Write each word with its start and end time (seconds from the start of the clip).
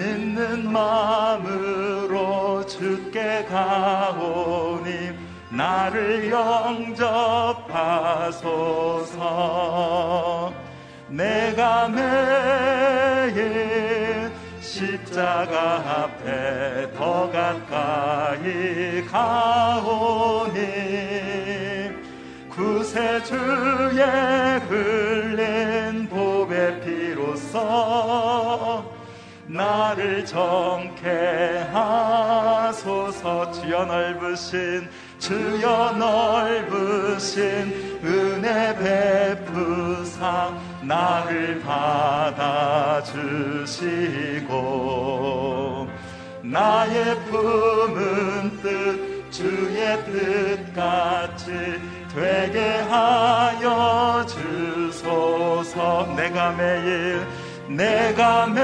믿는 0.00 0.72
마음으로 0.72 2.64
주께 2.66 3.44
가오니 3.44 5.12
나를 5.50 6.30
영접하소서. 6.30 7.60
내가 11.08 11.88
매일 11.88 13.30
십자가 14.60 16.06
앞에 16.06 16.90
더 16.96 17.30
가까이 17.30 19.04
가오니 19.04 20.60
구세주의 22.48 24.00
흘린 24.68 26.08
보배 26.08 26.80
피로써 26.80 27.60
나를 29.50 30.24
정케 30.24 31.66
하소서. 31.72 33.50
주여 33.50 33.84
넓으신 33.84 34.88
주여 35.18 35.96
넓으신 35.98 37.30
은혜 38.04 38.76
베푸사 38.78 40.52
나를 40.82 41.60
받아주시고 41.60 42.60
나의 46.42 47.16
품은 47.24 48.60
뜻 48.62 49.30
주의 49.32 50.04
뜻같이 50.04 51.50
되게 52.14 52.58
하여 52.88 54.24
주소서. 54.26 56.06
내가 56.16 56.52
매일 56.52 57.20
내가 57.70 58.46
매일 58.48 58.60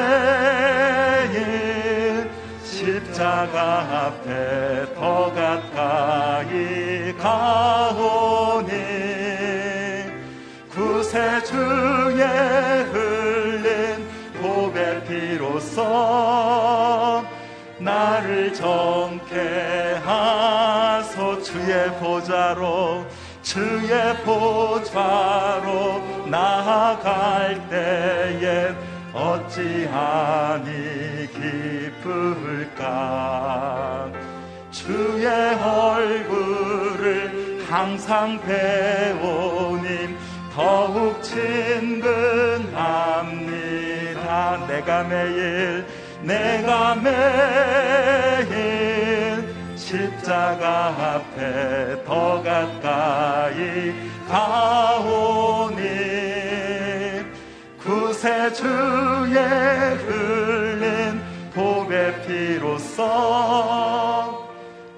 십자가 2.64 4.08
앞에 4.08 4.94
더 4.94 5.32
가까이 5.32 7.14
가오니 7.16 8.72
구세주의 10.72 12.24
흘린 12.92 14.08
고백 14.42 15.06
피로써 15.06 16.44
나를 17.78 18.52
정케 18.52 20.00
하소 20.04 21.40
주의 21.42 21.88
보좌로 22.00 23.06
주의 23.42 24.16
보좌로 24.24 26.02
나아갈 26.26 27.68
때에 27.68 28.74
어찌하니 29.16 30.70
기쁠까? 32.76 34.12
주의 34.70 35.26
얼굴을 35.64 37.16
항상 37.66 38.38
배우님 38.42 40.18
더욱 40.54 41.22
친근합니다. 41.22 41.96
내가 44.66 45.02
매일 45.04 45.86
내가 46.22 46.94
매일 46.96 47.16
십자가 49.76 50.88
앞에 50.88 52.04
더 52.04 52.42
가까이 52.42 53.94
가오니 54.28 55.65
구세주의 58.16 59.36
흘린 59.98 61.20
고백 61.54 62.26
피로써 62.26 63.04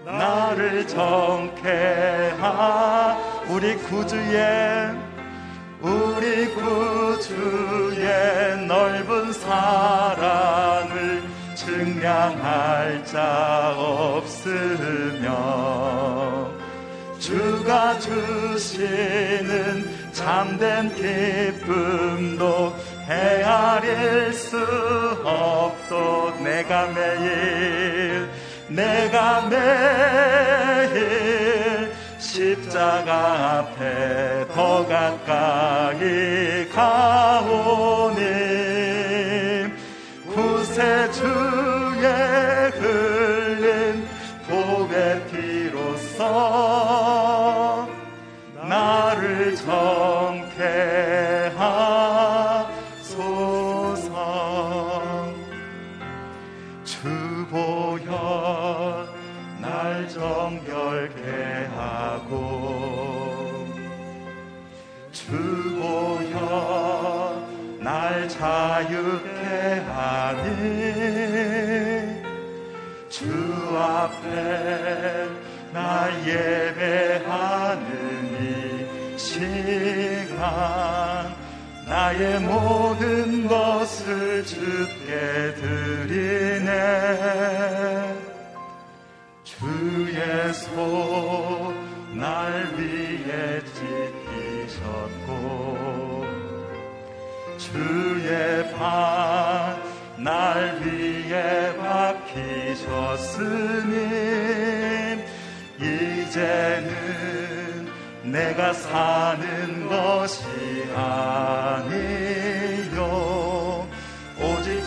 나를 0.04 0.86
정케 0.86 2.30
하 2.38 3.18
우리 3.48 3.74
구주의 3.76 4.94
우리 5.80 6.46
구주의 6.54 8.06
넓은 8.66 9.32
사랑을 9.32 11.22
증량할 11.56 13.04
자 13.04 13.74
없으며 13.76 15.28
주가 17.18 17.98
주시는 17.98 19.98
참된 20.12 20.94
기쁨도 20.94 22.72
헤아릴 23.08 24.32
수 24.34 24.58
없도 25.24 26.34
내가 26.42 26.86
매일 26.88 28.28
내가 28.68 29.48
매일 29.48 31.08
십자가 32.18 33.60
앞에 33.60 34.46
더 34.54 34.86
가까이 34.86 36.68
가오 36.68 38.12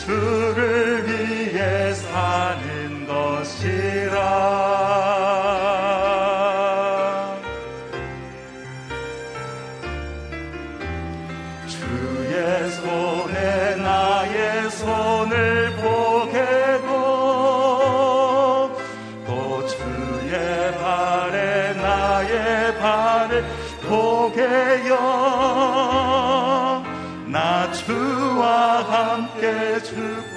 오 0.09 0.40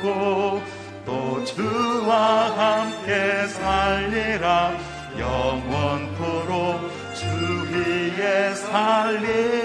죽고 0.04 0.62
또 1.06 1.44
주와 1.44 2.50
함께 2.50 3.46
살리라. 3.46 4.72
영원토록 5.18 6.80
주 7.14 7.24
위에 7.72 8.54
살리 8.54 9.63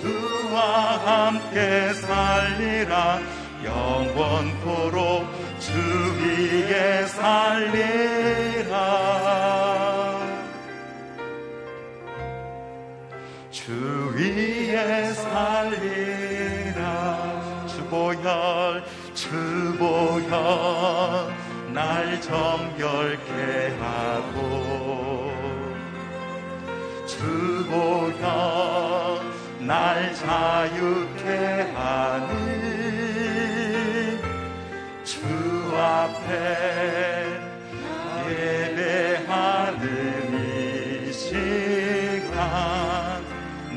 주와 0.00 0.96
함께 1.04 1.92
살리라. 1.94 3.18
영원토록 3.64 5.26
주 5.58 5.72
위에 6.20 7.04
살리라. 7.06 8.78
주 13.50 14.14
위에 14.14 15.12
살리라. 15.12 16.76
주보혈 17.66 18.84
주보혈 19.14 20.30
날 21.72 22.20
정결케 22.20 23.76
하고. 23.80 25.32
주보혈 27.06 28.18
날 29.68 30.14
자유케 30.14 31.22
하니 31.74 32.32
주 35.04 35.20
앞에 35.76 37.26
예배하는 38.30 39.84
이 40.32 41.12
시간 41.12 42.38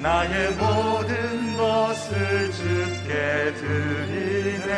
나의 0.02 0.52
모든 0.52 1.58
것을 1.58 2.52
주께 2.54 3.54
드리네. 3.60 4.72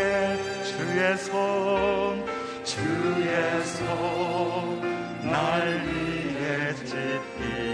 주의 0.64 1.18
손 1.20 2.26
주의 2.64 3.64
손 3.66 4.82
날 5.24 5.82
위해 5.86 6.74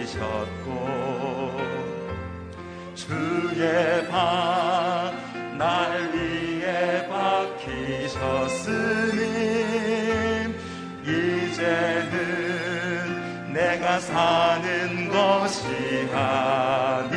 찢기셨고 0.05 0.69
주의 3.09 4.07
발날 4.07 5.57
위에 6.13 7.07
박히셨으니 7.07 7.73
이제는 11.01 12.19
내가 13.51 13.99
사는 13.99 15.09
것이 15.09 16.07
아니요. 16.13 17.09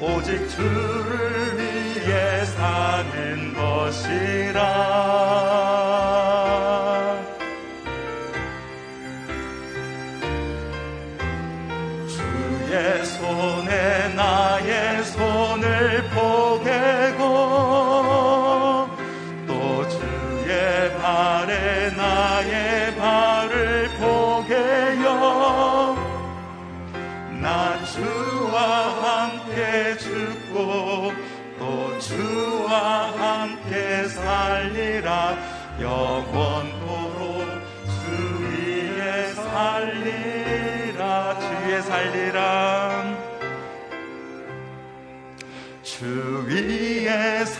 오직 0.00 0.46
주를 0.50 1.56
위해 1.58 2.44
사는 2.44 3.54
것이라 3.54 5.25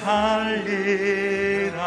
살리라. 0.06 1.82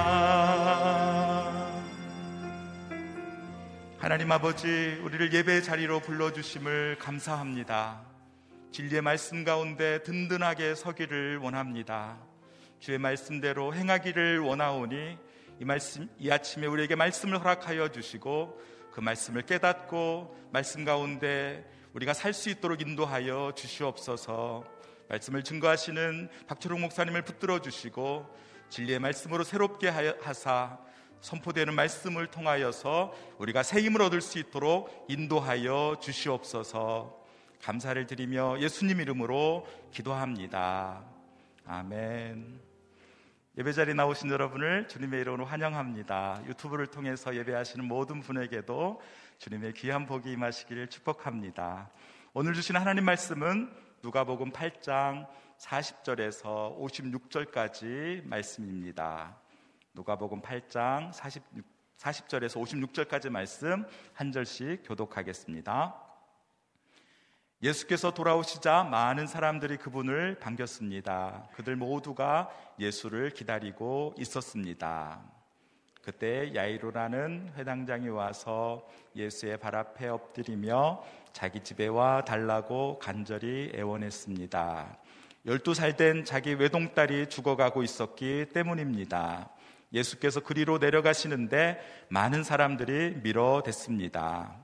하나님 3.98 4.30
아버지 4.33 5.00
우리를 5.01 5.31
예배 5.31 5.62
자리로 5.62 6.01
불러주심을 6.01 6.98
감사합니다. 7.00 8.01
진리의 8.74 9.01
말씀 9.04 9.45
가운데 9.45 10.04
든든하게 10.04 10.75
서기를 10.75 11.38
원합니다. 11.38 12.18
주의 12.81 12.98
말씀대로 12.98 13.74
행하기를 13.74 14.39
원하오니 14.39 15.18
이 15.62 15.65
말씀 15.65 16.10
이 16.19 16.30
아침에 16.30 16.68
우리에게 16.68 16.95
말씀을 16.95 17.39
허락하여 17.39 17.88
주시고 17.88 18.62
그 18.92 19.00
말씀을 19.00 19.44
깨닫고 19.44 20.50
말씀 20.51 20.83
가운데 20.83 21.65
우리가 21.94 22.13
살 22.13 22.33
수 22.33 22.50
있도록 22.50 22.81
인도하여 22.81 23.54
주시옵소서. 23.56 24.78
말씀을 25.09 25.44
증거하시는 25.44 26.29
박철웅 26.47 26.81
목사님을 26.81 27.23
붙들어 27.23 27.59
주시고 27.59 28.27
진리의 28.69 29.00
말씀으로 29.00 29.44
새롭게 29.44 29.89
하사 29.89 30.77
선포되는 31.21 31.73
말씀을 31.73 32.27
통하여서 32.27 33.13
우리가 33.39 33.63
새 33.63 33.81
힘을 33.81 34.01
얻을 34.03 34.21
수 34.21 34.39
있도록 34.39 35.06
인도하여 35.09 35.97
주시옵소서. 36.00 37.19
감사를 37.61 38.06
드리며 38.07 38.59
예수님 38.61 39.01
이름으로 39.01 39.67
기도합니다. 39.91 41.03
아멘. 41.65 42.62
예배 43.57 43.73
자리 43.73 43.94
나오신 43.94 44.29
여러분을 44.29 44.88
주님의 44.88 45.19
이름으로 45.21 45.44
환영합니다. 45.44 46.44
유튜브를 46.47 46.88
통해서 46.88 47.35
예배하시는 47.35 47.83
모든 47.83 48.21
분에게도 48.21 49.01
주님의 49.39 49.73
귀한 49.73 50.05
복이 50.05 50.31
임하시기를 50.31 50.88
축복합니다. 50.88 51.89
오늘 52.34 52.53
주신 52.53 52.77
하나님 52.77 53.03
말씀은 53.03 53.88
누가복음 54.01 54.51
8장 54.51 55.27
40절에서 55.58 56.79
56절까지 56.79 58.25
말씀입니다. 58.25 59.38
누가복음 59.94 60.41
8장 60.41 61.12
46, 61.12 61.44
40절에서 61.98 62.62
56절까지 62.62 63.29
말씀 63.29 63.86
한 64.13 64.32
절씩 64.32 64.84
교독하겠습니다. 64.86 66.01
예수께서 67.62 68.13
돌아오시자 68.13 68.86
많은 68.86 69.27
사람들이 69.27 69.75
그분을 69.75 70.39
반겼습니다. 70.39 71.50
그들 71.53 71.75
모두가 71.75 72.50
예수를 72.79 73.32
기다리고 73.32 74.15
있었습니다. 74.18 75.38
그때 76.01 76.53
야이로라는 76.56 77.53
회당장이 77.58 78.10
와서 78.10 78.88
예수의 79.15 79.58
발 79.58 79.75
앞에 79.75 80.08
엎드리며 80.08 81.03
자기 81.34 81.60
집에 81.60 81.88
와 81.88 82.24
달라고 82.24 83.00
간절히 83.00 83.72
애원했습니다. 83.75 84.98
12살 85.46 85.98
된 85.98 86.25
자기 86.25 86.53
외동딸이 86.53 87.27
죽어가고 87.27 87.84
있었기 87.84 88.48
때문입니다. 88.53 89.50
예수께서 89.94 90.39
그리로 90.39 90.77
내려가시는데 90.77 91.79
많은 92.10 92.44
사람들이 92.44 93.20
밀어댔습니다. 93.24 94.56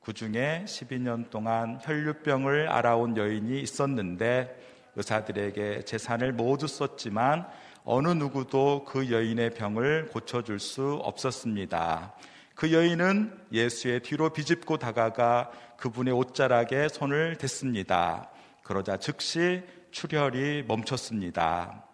그 0.00 0.12
중에 0.12 0.64
12년 0.66 1.30
동안 1.30 1.78
혈류병을 1.82 2.68
알아온 2.68 3.16
여인이 3.16 3.60
있었는데 3.60 4.58
의사들에게 4.96 5.82
재산을 5.82 6.32
모두 6.32 6.66
썼지만 6.66 7.46
어느 7.84 8.08
누구도 8.08 8.84
그 8.84 9.10
여인의 9.10 9.50
병을 9.54 10.08
고쳐줄 10.12 10.60
수 10.60 11.00
없었습니다. 11.02 12.14
그 12.54 12.72
여인은 12.72 13.38
예수의 13.52 14.00
뒤로 14.00 14.30
비집고 14.30 14.78
다가가 14.78 15.50
그분의 15.76 16.12
옷자락에 16.12 16.88
손을 16.88 17.36
댔습니다. 17.36 18.30
그러자 18.62 18.96
즉시 18.96 19.62
출혈이 19.90 20.64
멈췄습니다. 20.66 21.84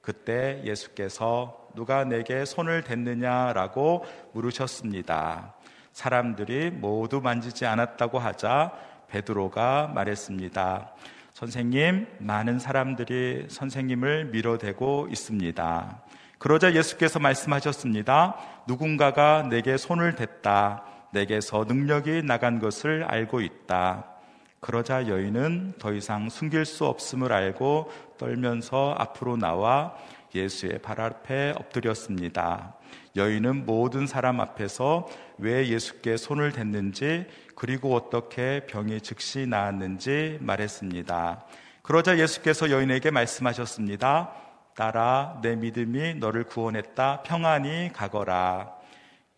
그때 0.00 0.62
예수께서 0.64 1.68
누가 1.74 2.04
내게 2.04 2.44
손을 2.44 2.84
댔느냐라고 2.84 4.04
물으셨습니다. 4.32 5.54
사람들이 5.92 6.70
모두 6.70 7.20
만지지 7.20 7.66
않았다고 7.66 8.18
하자 8.18 8.72
베드로가 9.08 9.92
말했습니다. 9.94 10.92
선생님, 11.34 12.06
많은 12.18 12.60
사람들이 12.60 13.46
선생님을 13.48 14.26
밀어대고 14.26 15.08
있습니다. 15.10 16.02
그러자 16.38 16.74
예수께서 16.76 17.18
말씀하셨습니다. 17.18 18.36
누군가가 18.68 19.42
내게 19.42 19.76
손을 19.76 20.14
댔다. 20.14 20.84
내게서 21.10 21.64
능력이 21.66 22.22
나간 22.22 22.60
것을 22.60 23.02
알고 23.02 23.40
있다. 23.40 24.04
그러자 24.60 25.08
여인은 25.08 25.74
더 25.80 25.92
이상 25.92 26.28
숨길 26.28 26.64
수 26.64 26.86
없음을 26.86 27.32
알고 27.32 27.90
떨면서 28.16 28.94
앞으로 28.96 29.36
나와 29.36 29.96
예수의 30.34 30.80
발 30.80 31.00
앞에 31.00 31.54
엎드렸습니다. 31.56 32.76
여인은 33.16 33.66
모든 33.66 34.06
사람 34.06 34.40
앞에서 34.40 35.06
왜 35.38 35.68
예수께 35.68 36.16
손을 36.16 36.52
댔는지 36.52 37.26
그리고 37.54 37.94
어떻게 37.94 38.66
병이 38.66 39.00
즉시 39.00 39.46
나았는지 39.46 40.38
말했습니다. 40.40 41.44
그러자 41.82 42.18
예수께서 42.18 42.70
여인에게 42.70 43.10
말씀하셨습니다. 43.10 44.32
따라 44.74 45.38
내 45.42 45.54
믿음이 45.54 46.14
너를 46.14 46.44
구원했다. 46.44 47.22
평안히 47.22 47.90
가거라. 47.92 48.74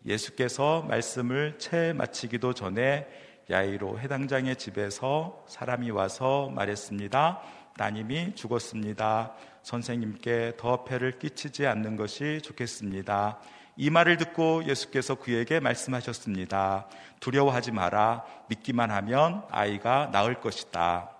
예수께서 0.05 0.83
말씀을 0.87 1.59
채 1.59 1.93
마치기도 1.93 2.53
전에 2.53 3.07
야이로 3.49 3.99
해당장의 3.99 4.55
집에서 4.55 5.45
사람이 5.47 5.91
와서 5.91 6.51
말했습니다. 6.53 7.41
따님이 7.77 8.35
죽었습니다. 8.35 9.33
선생님께 9.63 10.53
더 10.57 10.83
폐를 10.83 11.19
끼치지 11.19 11.67
않는 11.67 11.95
것이 11.95 12.41
좋겠습니다. 12.43 13.39
이 13.77 13.89
말을 13.91 14.17
듣고 14.17 14.63
예수께서 14.65 15.15
그에게 15.15 15.59
말씀하셨습니다. 15.59 16.87
두려워하지 17.19 17.71
마라. 17.71 18.25
믿기만 18.49 18.89
하면 18.89 19.43
아이가 19.51 20.09
나을 20.11 20.41
것이다. 20.41 21.11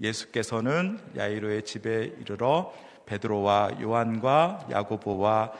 예수께서는 0.00 1.00
야이로의 1.16 1.64
집에 1.64 2.12
이르러 2.20 2.72
베드로와 3.06 3.80
요한과 3.80 4.68
야고보와 4.70 5.52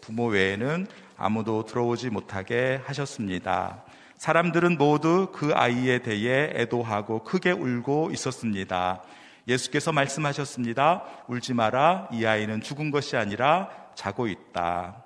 부모 0.00 0.26
외에는 0.26 0.86
아무도 1.16 1.64
들어오지 1.64 2.10
못하게 2.10 2.80
하셨습니다. 2.84 3.84
사람들은 4.16 4.76
모두 4.78 5.30
그 5.32 5.52
아이에 5.54 6.00
대해 6.00 6.50
애도하고 6.54 7.24
크게 7.24 7.52
울고 7.52 8.10
있었습니다. 8.12 9.02
예수께서 9.48 9.92
말씀하셨습니다. 9.92 11.04
울지 11.28 11.54
마라. 11.54 12.08
이 12.12 12.24
아이는 12.24 12.60
죽은 12.60 12.90
것이 12.90 13.16
아니라 13.16 13.70
자고 13.94 14.26
있다. 14.26 15.04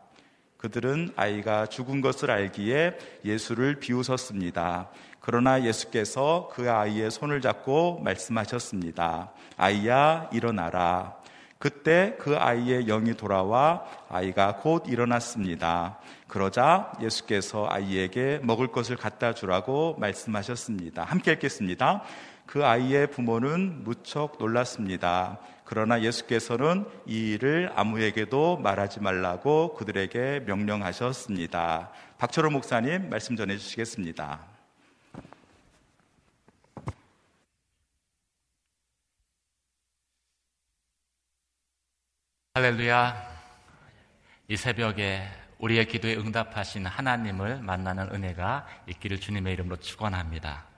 그들은 0.57 1.13
아이가 1.17 1.67
죽은 1.67 2.01
것을 2.01 2.31
알기에 2.31 2.97
예수를 3.25 3.79
비웃었습니다. 3.79 4.91
그러나 5.21 5.63
예수께서 5.65 6.51
그 6.53 6.71
아이의 6.71 7.11
손을 7.11 7.41
잡고 7.41 8.01
말씀하셨습니다. 8.01 9.33
아이야, 9.57 10.31
일어나라. 10.33 11.17
그때 11.59 12.17
그 12.19 12.37
아이의 12.37 12.85
영이 12.87 13.15
돌아와 13.15 13.85
아이가 14.09 14.57
곧 14.57 14.85
일어났습니다. 14.87 15.99
그러자 16.29 16.93
예수께서 17.01 17.67
아이에게 17.69 18.41
먹을 18.43 18.69
것을 18.69 18.97
갖다 18.97 19.33
주라고 19.33 19.97
말씀하셨습니다. 19.99 21.05
함께 21.05 21.33
읽겠습니다. 21.33 22.03
그 22.47 22.65
아이의 22.65 23.11
부모는 23.11 23.83
무척 23.85 24.37
놀랐습니다. 24.39 25.41
그러나 25.65 26.01
예수께서는 26.01 26.87
이 27.07 27.33
일을 27.33 27.73
아무에게도 27.75 28.59
말하지 28.59 29.01
말라고 29.01 29.75
그들에게 29.75 30.45
명령하셨습니다. 30.47 31.91
박철호 32.19 32.51
목사님 32.51 33.11
말씀 33.11 33.37
전해 33.37 33.59
주시겠습니다. 33.59 34.41
할렐루야. 42.55 43.37
이 44.49 44.57
새벽에 44.57 45.29
우리의 45.59 45.89
기도에 45.89 46.15
응답하신 46.15 46.87
하나님을 46.87 47.61
만나는 47.61 48.15
은혜가 48.15 48.67
있기를 48.87 49.21
주님의 49.21 49.53
이름으로 49.55 49.77
축원합니다. 49.77 50.76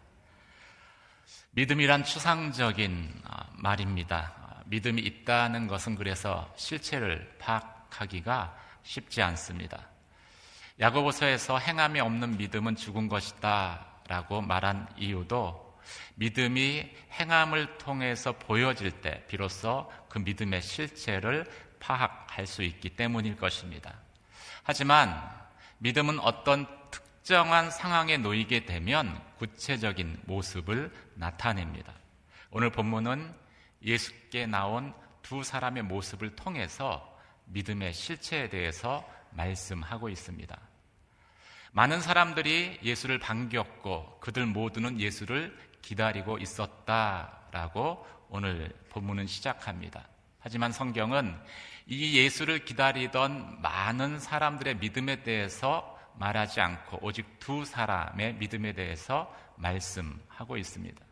믿음이란 1.51 2.05
추상적인 2.05 3.23
어, 3.25 3.37
말입니다. 3.55 4.63
믿음이 4.67 5.01
있다는 5.03 5.67
것은 5.67 5.95
그래서 5.95 6.53
실체를 6.57 7.37
파악하기가 7.39 8.57
쉽지 8.83 9.23
않습니다. 9.23 9.89
야고보서에서 10.81 11.59
행함이 11.59 12.01
없는 12.01 12.37
믿음은 12.37 12.77
죽은 12.77 13.09
것이다 13.09 13.87
라고 14.07 14.41
말한 14.41 14.89
이유도 14.97 15.79
믿음이 16.17 16.89
행함을 17.13 17.79
통해서 17.79 18.33
보여질 18.33 19.01
때 19.01 19.25
비로소 19.27 19.91
그 20.09 20.19
믿음의 20.19 20.63
실체를 20.63 21.47
파악할 21.81 22.47
수 22.47 22.63
있기 22.63 22.91
때문일 22.91 23.37
것입니다. 23.37 23.95
하지만 24.63 25.19
믿음은 25.79 26.21
어떤 26.21 26.67
특 26.91 27.08
정한 27.29 27.71
상황에 27.71 28.17
놓이게 28.17 28.65
되면 28.65 29.23
구체적인 29.37 30.23
모습을 30.25 30.91
나타냅니다. 31.13 31.93
오늘 32.51 32.71
본문은 32.71 33.35
예수께 33.85 34.47
나온 34.47 34.95
두 35.21 35.43
사람의 35.43 35.83
모습을 35.83 36.35
통해서 36.35 37.15
믿음의 37.45 37.93
실체에 37.93 38.49
대해서 38.49 39.07
말씀하고 39.33 40.09
있습니다. 40.09 40.59
많은 41.73 42.01
사람들이 42.01 42.79
예수를 42.83 43.19
반겼고 43.19 44.21
그들 44.21 44.47
모두는 44.47 44.99
예수를 44.99 45.55
기다리고 45.83 46.39
있었다라고 46.39 48.07
오늘 48.31 48.75
본문은 48.89 49.27
시작합니다. 49.27 50.09
하지만 50.39 50.73
성경은 50.73 51.39
이 51.89 52.17
예수를 52.17 52.65
기다리던 52.65 53.61
많은 53.61 54.19
사람들의 54.19 54.77
믿음에 54.79 55.23
대해서 55.25 55.98
말하지 56.19 56.61
않고 56.61 56.99
오직 57.03 57.39
두 57.39 57.65
사람의 57.65 58.35
믿음에 58.35 58.73
대해서 58.73 59.35
말씀하고 59.57 60.57
있습니다. 60.57 61.05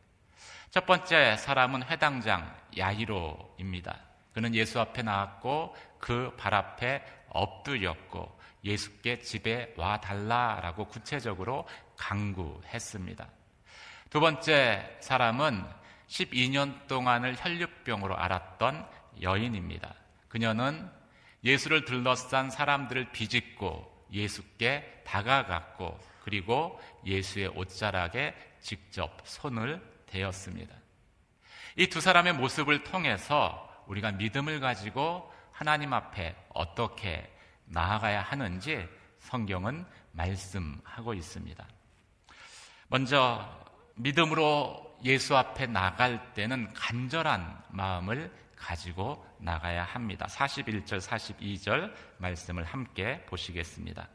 첫 0.70 0.84
번째 0.84 1.36
사람은 1.36 1.84
회당장 1.84 2.54
야이로입니다. 2.76 3.98
그는 4.34 4.54
예수 4.54 4.80
앞에 4.80 5.02
나왔고 5.02 5.74
그 5.98 6.36
발 6.36 6.54
앞에 6.54 7.02
엎드렸고 7.30 8.38
예수께 8.64 9.20
집에 9.20 9.72
와 9.76 10.00
달라라고 10.00 10.86
구체적으로 10.86 11.66
강구했습니다. 11.96 13.26
두 14.10 14.20
번째 14.20 14.98
사람은 15.00 15.64
12년 16.08 16.86
동안을 16.86 17.36
혈류병으로 17.38 18.16
알았던 18.16 18.86
여인입니다. 19.22 19.94
그녀는 20.28 20.90
예수를 21.44 21.84
둘러싼 21.84 22.50
사람들을 22.50 23.12
비집고 23.12 23.95
예수께 24.12 25.02
다가갔고 25.06 25.98
그리고 26.22 26.80
예수의 27.04 27.48
옷자락에 27.48 28.34
직접 28.60 29.20
손을 29.24 29.80
대었습니다. 30.06 30.74
이 31.76 31.86
두 31.88 32.00
사람의 32.00 32.32
모습을 32.34 32.84
통해서 32.84 33.62
우리가 33.86 34.12
믿음을 34.12 34.60
가지고 34.60 35.30
하나님 35.52 35.92
앞에 35.92 36.34
어떻게 36.54 37.30
나아가야 37.66 38.22
하는지 38.22 38.88
성경은 39.18 39.84
말씀하고 40.12 41.14
있습니다. 41.14 41.66
먼저 42.88 43.46
믿음으로 43.96 44.98
예수 45.04 45.36
앞에 45.36 45.66
나갈 45.66 46.32
때는 46.34 46.72
간절한 46.72 47.64
마음을 47.70 48.32
가지고 48.56 49.24
나가야 49.38 49.84
합니다. 49.84 50.26
41절, 50.28 51.00
42절 51.00 51.92
말씀을 52.18 52.64
함께 52.64 53.24
보시겠습니다. 53.26 54.08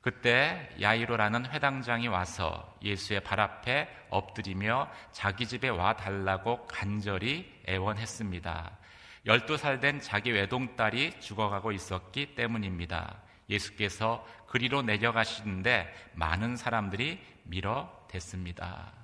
그때 0.00 0.70
야이로라는 0.80 1.46
회당장이 1.50 2.08
와서 2.08 2.74
예수의 2.82 3.22
발 3.22 3.38
앞에 3.38 3.88
엎드리며 4.08 4.90
자기 5.12 5.46
집에 5.46 5.68
와 5.68 5.94
달라고 5.94 6.66
간절히 6.66 7.52
애원했습니다. 7.68 8.78
12살 9.26 9.80
된 9.80 10.00
자기 10.00 10.32
외동딸이 10.32 11.20
죽어가고 11.20 11.72
있었기 11.72 12.34
때문입니다. 12.34 13.20
예수께서 13.50 14.26
그리로 14.46 14.80
내려가시는데 14.80 15.92
많은 16.14 16.56
사람들이 16.56 17.20
밀어댔습니다. 17.44 18.99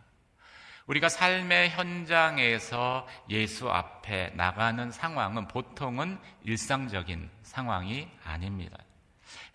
우리가 0.86 1.08
삶의 1.08 1.70
현장에서 1.70 3.06
예수 3.28 3.70
앞에 3.70 4.30
나가는 4.34 4.90
상황은 4.90 5.48
보통은 5.48 6.18
일상적인 6.44 7.28
상황이 7.42 8.08
아닙니다. 8.24 8.78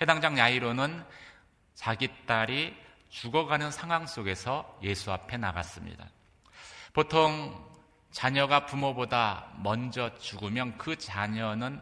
해당장 0.02 0.38
야이로는 0.38 1.04
자기 1.74 2.10
딸이 2.26 2.76
죽어가는 3.10 3.72
상황 3.72 4.08
속에서 4.08 4.78
예수 4.84 5.12
앞에 5.12 5.38
나갔습니다. 5.38 6.10
보통 6.94 7.66
자녀가 8.12 8.66
부모보다 8.66 9.48
먼저 9.58 10.14
죽으면 10.18 10.78
그 10.78 10.98
자녀는 10.98 11.82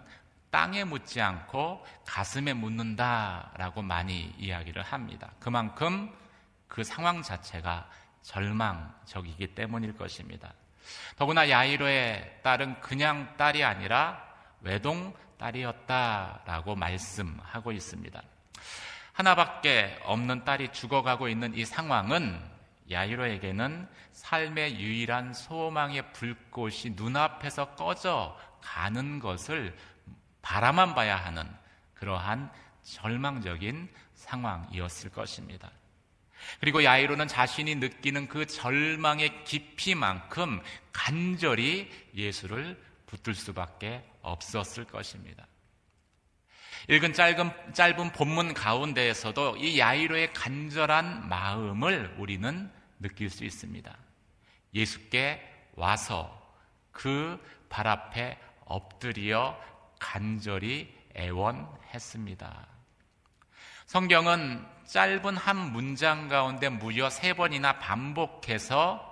땅에 0.51 0.83
묻지 0.83 1.21
않고 1.21 1.83
가슴에 2.05 2.53
묻는다라고 2.53 3.81
많이 3.81 4.33
이야기를 4.37 4.83
합니다. 4.83 5.31
그만큼 5.39 6.15
그 6.67 6.83
상황 6.83 7.21
자체가 7.23 7.89
절망적이기 8.21 9.55
때문일 9.55 9.95
것입니다. 9.97 10.53
더구나 11.17 11.49
야이로의 11.49 12.39
딸은 12.43 12.81
그냥 12.81 13.35
딸이 13.37 13.63
아니라 13.63 14.23
외동 14.61 15.13
딸이었다라고 15.37 16.75
말씀하고 16.75 17.71
있습니다. 17.71 18.21
하나밖에 19.13 19.99
없는 20.03 20.45
딸이 20.45 20.71
죽어가고 20.71 21.27
있는 21.27 21.55
이 21.55 21.65
상황은 21.65 22.41
야이로에게는 22.89 23.87
삶의 24.13 24.79
유일한 24.79 25.33
소망의 25.33 26.13
불꽃이 26.13 26.91
눈앞에서 26.95 27.75
꺼져 27.75 28.37
가는 28.61 29.19
것을 29.19 29.75
바라만 30.41 30.95
봐야 30.95 31.15
하는 31.15 31.43
그러한 31.95 32.51
절망적인 32.83 33.89
상황이었을 34.15 35.11
것입니다. 35.11 35.69
그리고 36.59 36.83
야이로는 36.83 37.27
자신이 37.27 37.75
느끼는 37.75 38.27
그 38.27 38.45
절망의 38.45 39.43
깊이만큼 39.43 40.61
간절히 40.91 41.89
예수를 42.15 42.81
붙들 43.05 43.35
수밖에 43.35 44.03
없었을 44.21 44.85
것입니다. 44.85 45.47
읽은 46.87 47.13
짧은, 47.13 47.73
짧은 47.73 48.11
본문 48.13 48.53
가운데에서도 48.53 49.57
이 49.57 49.79
야이로의 49.79 50.33
간절한 50.33 51.29
마음을 51.29 52.15
우리는 52.17 52.71
느낄 52.99 53.29
수 53.29 53.43
있습니다. 53.43 53.95
예수께 54.73 55.41
와서 55.75 56.35
그 56.91 57.39
발 57.69 57.87
앞에 57.87 58.37
엎드려 58.65 59.57
간절히 59.99 60.93
애원했습니다. 61.15 62.67
성경은 63.85 64.65
짧은 64.89 65.37
한 65.37 65.71
문장 65.71 66.29
가운데 66.29 66.67
무려 66.67 67.11
세 67.11 67.33
번이나 67.33 67.77
반복해서 67.77 69.05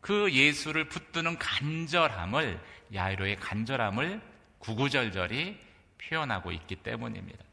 그 0.00 0.30
예수를 0.32 0.88
붙드는 0.88 1.36
간절함을 1.38 2.60
야이로의 2.94 3.34
간절함을 3.36 4.22
구구절절히 4.60 5.58
표현하고 5.98 6.52
있기 6.52 6.76
때문입니다. 6.76 7.44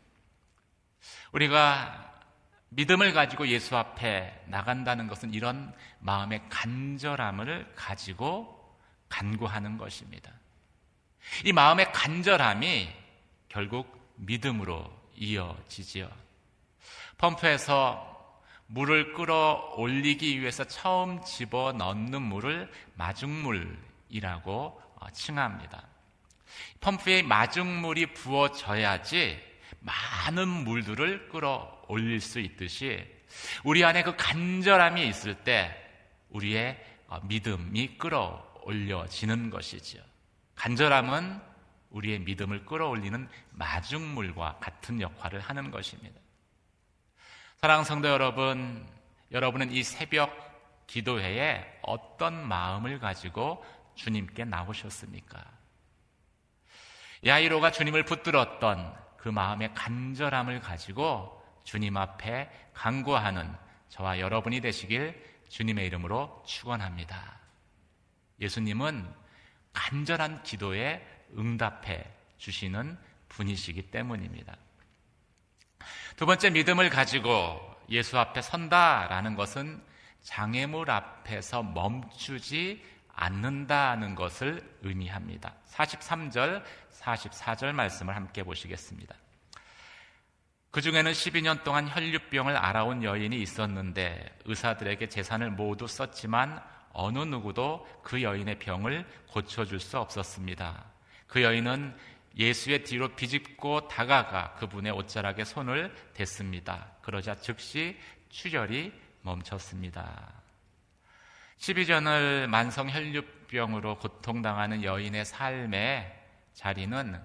우리가 1.32 2.14
믿음을 2.70 3.12
가지고 3.12 3.48
예수 3.48 3.76
앞에 3.76 4.44
나간다는 4.46 5.08
것은 5.08 5.34
이런 5.34 5.74
마음의 5.98 6.44
간절함을 6.50 7.74
가지고 7.76 8.78
간구하는 9.10 9.80
것입니다. 9.80 10.32
이 11.44 11.52
마음의 11.52 11.92
간절함이 11.92 12.90
결국 13.50 14.14
믿음으로 14.18 14.92
이어지지요. 15.16 16.08
펌프에서 17.24 18.36
물을 18.68 19.14
끌어올리기 19.14 20.42
위해서 20.42 20.66
처음 20.66 21.24
집어 21.24 21.72
넣는 21.72 22.22
물을 22.22 22.70
마중물이라고 22.96 24.52
어, 24.96 25.10
칭합니다. 25.14 25.88
펌프에 26.82 27.24
마중물이 27.24 28.08
부어져야지 28.08 29.40
많은 29.80 30.50
물들을 30.50 31.30
끌어올릴 31.30 32.20
수 32.20 32.42
있듯이 32.42 33.06
우리 33.64 33.86
안에 33.86 34.04
그 34.04 34.18
간절함이 34.18 35.08
있을 35.08 35.36
때 35.46 35.74
우리의 36.30 36.78
어, 37.08 37.22
믿음이 37.24 37.98
끌어올려지는 38.00 39.50
것이지요. 39.50 40.02
간절함은 40.56 41.40
우리의 41.92 42.20
믿음을 42.20 42.66
끌어올리는 42.66 43.30
마중물과 43.52 44.58
같은 44.60 45.00
역할을 45.00 45.40
하는 45.40 45.72
것입니다. 45.72 46.23
사랑 47.64 47.86
성도 47.86 48.10
여러분, 48.10 48.86
여러분은 49.32 49.72
이 49.72 49.84
새벽 49.84 50.86
기도회에 50.86 51.80
어떤 51.84 52.46
마음을 52.46 53.00
가지고 53.00 53.64
주님께 53.96 54.44
나오셨습니까? 54.44 55.42
야이로가 57.26 57.72
주님을 57.72 58.04
붙들었던 58.04 58.94
그 59.16 59.30
마음의 59.30 59.76
간절함을 59.76 60.60
가지고 60.60 61.42
주님 61.64 61.96
앞에 61.96 62.50
간구하는 62.74 63.56
저와 63.88 64.20
여러분이 64.20 64.60
되시길 64.60 65.24
주님의 65.48 65.86
이름으로 65.86 66.44
축원합니다. 66.46 67.40
예수님은 68.42 69.10
간절한 69.72 70.44
기도에 70.44 71.02
응답해 71.38 72.12
주시는 72.38 73.00
분이시기 73.30 73.84
때문입니다. 73.84 74.54
두 76.16 76.26
번째 76.28 76.52
믿음을 76.52 76.90
가지고 76.90 77.60
예수 77.90 78.20
앞에 78.20 78.42
선다라는 78.42 79.36
것은 79.36 79.82
장애물 80.22 80.90
앞에서 80.92 81.64
멈추지 81.64 82.84
않는다는 83.16 84.16
것을 84.16 84.62
의미합니다. 84.82 85.54
43절, 85.72 86.64
44절 86.92 87.74
말씀을 87.74 88.16
함께 88.16 88.44
보시겠습니다. 88.44 89.16
그 90.72 90.82
중에는 90.82 91.12
12년 91.12 91.64
동안 91.64 91.88
혈류병을 91.88 92.58
알아온 92.58 93.04
여인이 93.04 93.40
있었는데 93.40 94.40
의사들에게 94.46 95.08
재산을 95.10 95.52
모두 95.52 95.88
썼지만 95.88 96.64
어느 96.94 97.20
누구도 97.20 97.88
그 98.04 98.22
여인의 98.24 98.60
병을 98.60 99.06
고쳐줄 99.32 99.80
수 99.80 100.00
없었습니다. 100.00 100.86
그 101.28 101.42
여인은 101.44 101.96
예수의 102.38 102.84
뒤로 102.84 103.10
비집고 103.16 103.88
다가가 103.88 104.56
그분의 104.56 104.92
옷자락에 104.92 105.44
손을 105.44 105.94
댔습니다. 106.14 106.92
그러자 107.02 107.36
즉시 107.36 107.98
출혈이 108.30 108.92
멈췄습니다. 109.22 110.42
12전을 111.58 112.48
만성 112.48 112.90
혈류병으로 112.90 114.00
고통당하는 114.00 114.84
여인의 114.84 115.26
삶의 115.26 116.22
자리는 116.54 117.22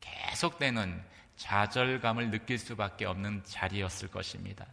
계속되는 0.00 1.04
좌절감을 1.36 2.30
느낄 2.30 2.58
수밖에 2.58 3.04
없는 3.04 3.44
자리였을 3.44 4.08
것입니다. 4.08 4.66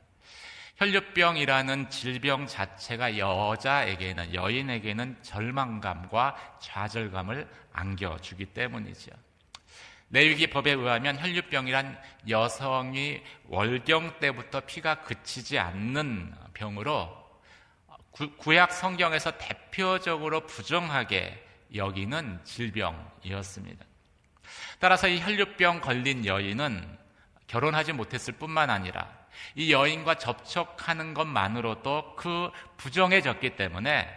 혈류병이라는 0.78 1.90
질병 1.90 2.48
자체가 2.48 3.18
여자에게는 3.18 4.34
여인에게는 4.34 5.18
절망감과 5.22 6.58
좌절감을 6.60 7.48
안겨주기 7.72 8.48
때문이죠. 8.48 9.12
내위기 10.10 10.48
법에 10.48 10.72
의하면 10.72 11.18
혈류병이란 11.18 12.00
여성이 12.30 13.22
월경 13.48 14.20
때부터 14.20 14.62
피가 14.62 15.02
그치지 15.02 15.58
않는 15.60 16.34
병으로 16.54 17.26
구, 18.12 18.56
약 18.56 18.72
성경에서 18.72 19.38
대표적으로 19.38 20.46
부정하게 20.46 21.44
여기는 21.74 22.40
질병이었습니다. 22.44 23.86
따라서 24.80 25.08
이 25.08 25.20
혈류병 25.20 25.82
걸린 25.82 26.26
여인은 26.26 26.98
결혼하지 27.48 27.94
못했을 27.94 28.34
뿐만 28.34 28.70
아니라 28.70 29.25
이 29.56 29.72
여인과 29.72 30.16
접촉하는 30.16 31.14
것만으로도 31.14 32.16
그 32.16 32.52
부정해졌기 32.78 33.56
때문에 33.56 34.08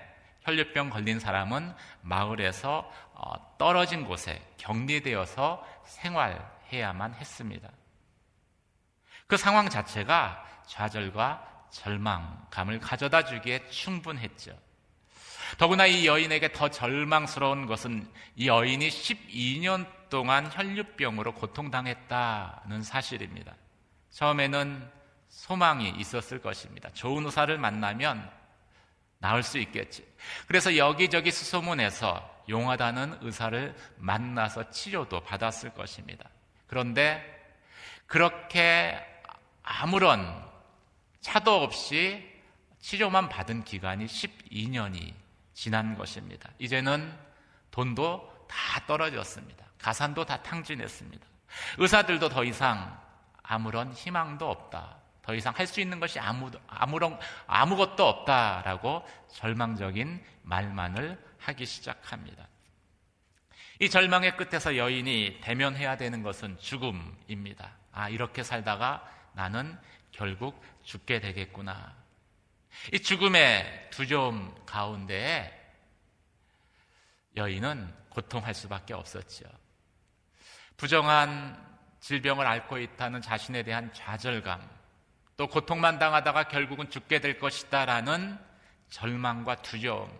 혈류병 0.42 0.90
걸린 0.90 1.20
사람은 1.20 1.74
마을에서 2.02 2.90
어, 3.12 3.56
떨어진 3.58 4.06
곳에 4.06 4.40
격리되어서 4.56 5.64
생활해야만 5.84 7.14
했습니다. 7.14 7.68
그 9.26 9.36
상황 9.36 9.68
자체가 9.68 10.44
좌절과 10.66 11.66
절망감을 11.70 12.80
가져다 12.80 13.24
주기에 13.24 13.68
충분했죠. 13.68 14.56
더구나 15.58 15.86
이 15.86 16.06
여인에게 16.06 16.52
더 16.52 16.68
절망스러운 16.68 17.66
것은 17.66 18.06
이 18.36 18.48
여인이 18.48 18.88
12년 18.88 19.86
동안 20.08 20.50
혈류병으로 20.52 21.34
고통당했다는 21.34 22.82
사실입니다. 22.82 23.54
처음에는 24.10 24.97
소망이 25.28 25.90
있었을 25.90 26.40
것입니다. 26.40 26.90
좋은 26.90 27.24
의사를 27.24 27.56
만나면 27.58 28.30
나을 29.18 29.42
수 29.42 29.58
있겠지. 29.58 30.06
그래서 30.46 30.76
여기저기 30.76 31.30
수소문해서 31.30 32.44
용하다는 32.48 33.18
의사를 33.22 33.76
만나서 33.96 34.70
치료도 34.70 35.20
받았을 35.20 35.74
것입니다. 35.74 36.28
그런데 36.66 37.22
그렇게 38.06 38.98
아무런 39.62 40.46
차도 41.20 41.62
없이 41.62 42.26
치료만 42.80 43.28
받은 43.28 43.64
기간이 43.64 44.06
12년이 44.06 45.12
지난 45.52 45.96
것입니다. 45.96 46.48
이제는 46.58 47.12
돈도 47.70 48.46
다 48.48 48.86
떨어졌습니다. 48.86 49.66
가산도 49.78 50.24
다 50.24 50.42
탕진했습니다. 50.42 51.26
의사들도 51.78 52.28
더 52.28 52.44
이상 52.44 52.98
아무런 53.42 53.92
희망도 53.92 54.48
없다. 54.48 54.96
더 55.28 55.34
이상 55.34 55.52
할 55.54 55.66
수 55.66 55.82
있는 55.82 56.00
것이 56.00 56.18
아무, 56.18 56.50
아무런, 56.66 57.18
아무것도 57.46 58.02
없다라고 58.02 59.06
절망적인 59.34 60.24
말만을 60.40 61.22
하기 61.40 61.66
시작합니다. 61.66 62.48
이 63.78 63.90
절망의 63.90 64.38
끝에서 64.38 64.78
여인이 64.78 65.40
대면해야 65.42 65.98
되는 65.98 66.22
것은 66.22 66.58
죽음입니다. 66.58 67.72
아, 67.92 68.08
이렇게 68.08 68.42
살다가 68.42 69.06
나는 69.34 69.78
결국 70.12 70.64
죽게 70.82 71.20
되겠구나. 71.20 71.94
이 72.94 72.98
죽음의 72.98 73.90
두려움 73.90 74.54
가운데에 74.64 75.52
여인은 77.36 77.94
고통할 78.08 78.54
수밖에 78.54 78.94
없었지요. 78.94 79.46
부정한 80.78 81.62
질병을 82.00 82.46
앓고 82.46 82.78
있다는 82.78 83.20
자신에 83.20 83.62
대한 83.62 83.92
좌절감, 83.92 84.77
또 85.38 85.46
고통만 85.46 86.00
당하다가 86.00 86.48
결국은 86.48 86.90
죽게 86.90 87.20
될 87.20 87.38
것이다라는 87.38 88.36
절망과 88.90 89.62
두려움. 89.62 90.10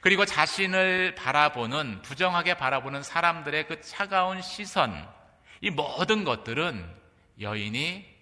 그리고 0.00 0.24
자신을 0.24 1.16
바라보는, 1.16 2.02
부정하게 2.02 2.54
바라보는 2.54 3.02
사람들의 3.02 3.66
그 3.66 3.80
차가운 3.80 4.40
시선, 4.40 5.08
이 5.60 5.70
모든 5.70 6.22
것들은 6.22 6.88
여인이 7.40 8.16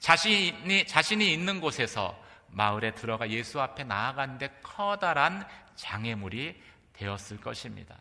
자신이, 0.00 0.84
자신이 0.88 1.32
있는 1.32 1.60
곳에서 1.60 2.20
마을에 2.48 2.94
들어가 2.96 3.30
예수 3.30 3.60
앞에 3.60 3.84
나아가는데 3.84 4.58
커다란 4.64 5.46
장애물이 5.76 6.60
되었을 6.92 7.40
것입니다. 7.40 7.96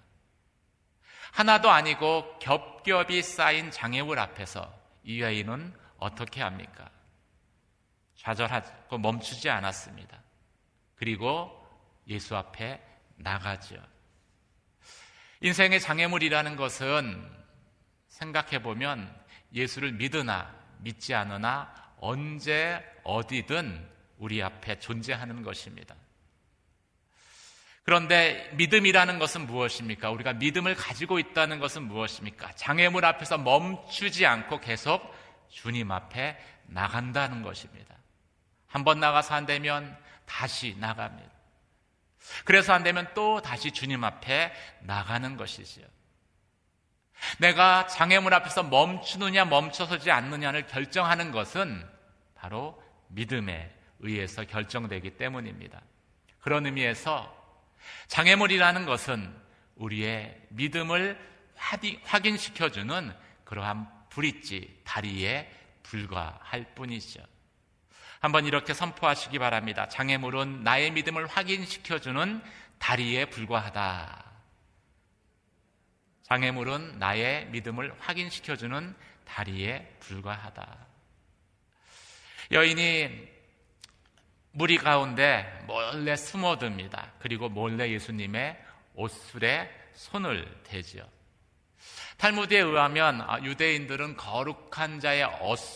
하나도 1.32 1.70
아니고 1.70 2.40
겹겹이 2.40 3.22
쌓인 3.22 3.70
장애물 3.70 4.18
앞에서 4.18 4.74
이 5.04 5.22
여인은 5.22 5.76
어떻게 6.00 6.42
합니까? 6.42 6.90
좌절하고 8.22 9.00
멈추지 9.00 9.50
않았습니다. 9.50 10.22
그리고 10.96 11.52
예수 12.08 12.36
앞에 12.36 12.80
나가죠. 13.16 13.76
인생의 15.42 15.80
장애물이라는 15.80 16.56
것은 16.56 17.28
생각해 18.10 18.62
보면 18.62 19.12
예수를 19.54 19.94
믿으나 19.94 20.54
믿지 20.80 21.16
않으나 21.16 21.74
언제 21.98 22.84
어디든 23.04 23.90
우리 24.20 24.44
앞에 24.44 24.78
존재하는 24.78 25.42
것입니다. 25.42 25.96
그런데 27.84 28.52
믿음이라는 28.54 29.18
것은 29.18 29.48
무엇입니까? 29.48 30.12
우리가 30.12 30.34
믿음을 30.34 30.76
가지고 30.76 31.18
있다는 31.18 31.60
것은 31.60 31.84
무엇입니까? 31.84 32.52
장애물 32.54 33.04
앞에서 33.04 33.40
멈추지 33.40 34.28
않고 34.28 34.60
계속 34.60 35.02
주님 35.50 35.92
앞에 35.92 36.38
나간다는 36.68 37.42
것입니다. 37.42 38.01
한 38.72 38.84
번 38.84 39.00
나가서 39.00 39.36
안 39.36 39.46
되면 39.46 39.98
다시 40.26 40.76
나갑니다. 40.80 41.30
그래서 42.46 42.74
안 42.74 42.84
되면 42.84 43.08
또 43.14 43.42
다시 43.42 43.72
주님 43.72 44.04
앞에 44.04 44.54
나가는 44.82 45.36
것이지요. 45.38 45.86
내가 47.40 47.86
장애물 47.88 48.34
앞에서 48.34 48.64
멈추느냐 48.64 49.46
멈춰서지 49.46 50.10
않느냐를 50.10 50.68
결정하는 50.68 51.32
것은 51.32 51.88
바로 52.36 52.82
믿음에 53.10 53.76
의해서 54.00 54.46
결정되기 54.46 55.18
때문입니다. 55.18 55.82
그런 56.40 56.66
의미에서 56.66 57.38
장애물이라는 58.08 58.86
것은 58.86 59.36
우리의 59.76 60.42
믿음을 60.50 61.20
확인시켜주는 61.56 63.14
그러한 63.44 63.88
브릿지, 64.10 64.82
다리에 64.84 65.52
불과할 65.84 66.74
뿐이죠. 66.74 67.22
한번 68.22 68.46
이렇게 68.46 68.76
선포하시기 68.76 69.40
바랍니다. 69.40 69.88
장애물은 69.90 70.64
나의 70.64 70.92
믿음을 70.92 71.26
확인시켜주는 71.26 72.42
다리에 72.78 73.26
불과하다. 73.26 74.26
장애물은 76.22 77.00
나의 77.00 77.48
믿음을 77.48 77.94
확인시켜주는 78.00 78.96
다리에 79.26 79.98
불과하다. 80.00 80.78
여인이 82.52 83.28
무리 84.52 84.78
가운데 84.78 85.64
몰래 85.66 86.16
숨어듭니다. 86.16 87.14
그리고 87.20 87.50
몰래 87.50 87.90
예수님의 87.90 88.56
옷술에 88.94 89.68
손을 89.94 90.62
대지요. 90.64 91.04
탈무드에 92.22 92.60
의하면 92.60 93.20
아, 93.22 93.42
유대인들은 93.42 94.16
거룩한 94.16 95.00
자의 95.00 95.28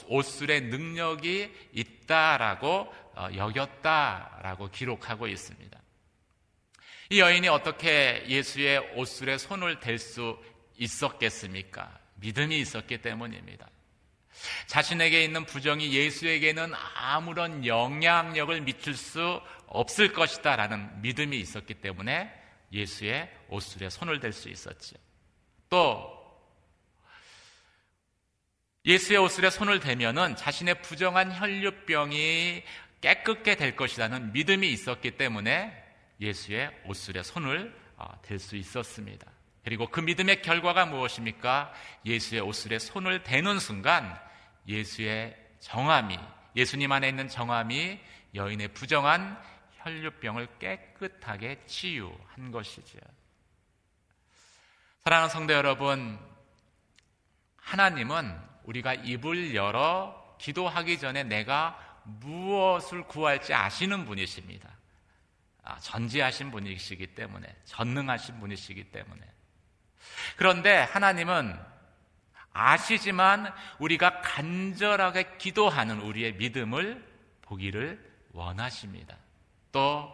옷술의 0.05 0.61
능력이 0.61 1.51
있다라고 1.73 2.93
어, 3.15 3.29
여겼다라고 3.35 4.69
기록하고 4.69 5.25
있습니다. 5.25 5.79
이 7.09 7.19
여인이 7.19 7.47
어떻게 7.47 8.23
예수의 8.27 8.93
옷술에 8.95 9.39
손을 9.39 9.79
댈 9.79 9.97
수 9.97 10.37
있었겠습니까? 10.77 11.97
믿음이 12.17 12.59
있었기 12.59 12.99
때문입니다. 12.99 13.67
자신에게 14.67 15.23
있는 15.23 15.45
부정이 15.45 15.93
예수에게는 15.93 16.73
아무런 16.95 17.65
영향력을 17.65 18.61
미칠 18.61 18.93
수 18.93 19.41
없을 19.65 20.13
것이다 20.13 20.55
라는 20.57 21.01
믿음이 21.01 21.39
있었기 21.39 21.73
때문에 21.75 22.31
예수의 22.71 23.31
옷술에 23.49 23.89
손을 23.89 24.19
댈 24.19 24.31
수 24.31 24.47
있었죠. 24.49 24.95
또 25.71 26.14
예수의 28.85 29.17
옷술에 29.19 29.49
손을 29.49 29.79
대면은 29.79 30.35
자신의 30.35 30.81
부정한 30.81 31.31
혈류병이 31.31 32.63
깨끗게 33.01 33.55
될 33.55 33.75
것이라는 33.75 34.31
믿음이 34.31 34.71
있었기 34.71 35.17
때문에 35.17 35.83
예수의 36.19 36.71
옷술에 36.85 37.23
손을 37.23 37.75
어, 37.97 38.21
댈수 38.21 38.55
있었습니다. 38.55 39.25
그리고 39.63 39.87
그 39.89 39.99
믿음의 39.99 40.43
결과가 40.43 40.85
무엇입니까? 40.85 41.73
예수의 42.05 42.41
옷술에 42.41 42.77
손을 42.77 43.23
대는 43.23 43.59
순간 43.59 44.15
예수의 44.67 45.35
정함이 45.59 46.19
예수님 46.55 46.91
안에 46.91 47.09
있는 47.09 47.27
정함이 47.27 47.99
여인의 48.35 48.69
부정한 48.69 49.41
혈류병을 49.77 50.59
깨끗하게 50.59 51.63
치유한 51.65 52.51
것이죠. 52.51 52.99
사랑하는 55.03 55.29
성도 55.29 55.53
여러분, 55.53 56.19
하나님은 57.57 58.54
우리가 58.65 58.93
입을 58.93 59.55
열어 59.55 60.35
기도하기 60.39 60.99
전에 60.99 61.23
내가 61.23 61.79
무엇을 62.03 63.03
구할지 63.07 63.53
아시는 63.53 64.05
분이십니다. 64.05 64.69
아, 65.63 65.79
전지하신 65.79 66.51
분이시기 66.51 67.07
때문에 67.07 67.47
전능하신 67.65 68.39
분이시기 68.39 68.85
때문에 68.85 69.21
그런데 70.37 70.77
하나님은 70.77 71.57
아시지만 72.53 73.51
우리가 73.79 74.21
간절하게 74.21 75.37
기도하는 75.37 75.99
우리의 76.01 76.35
믿음을 76.35 77.03
보기를 77.41 77.99
원하십니다. 78.31 79.17
또 79.71 80.13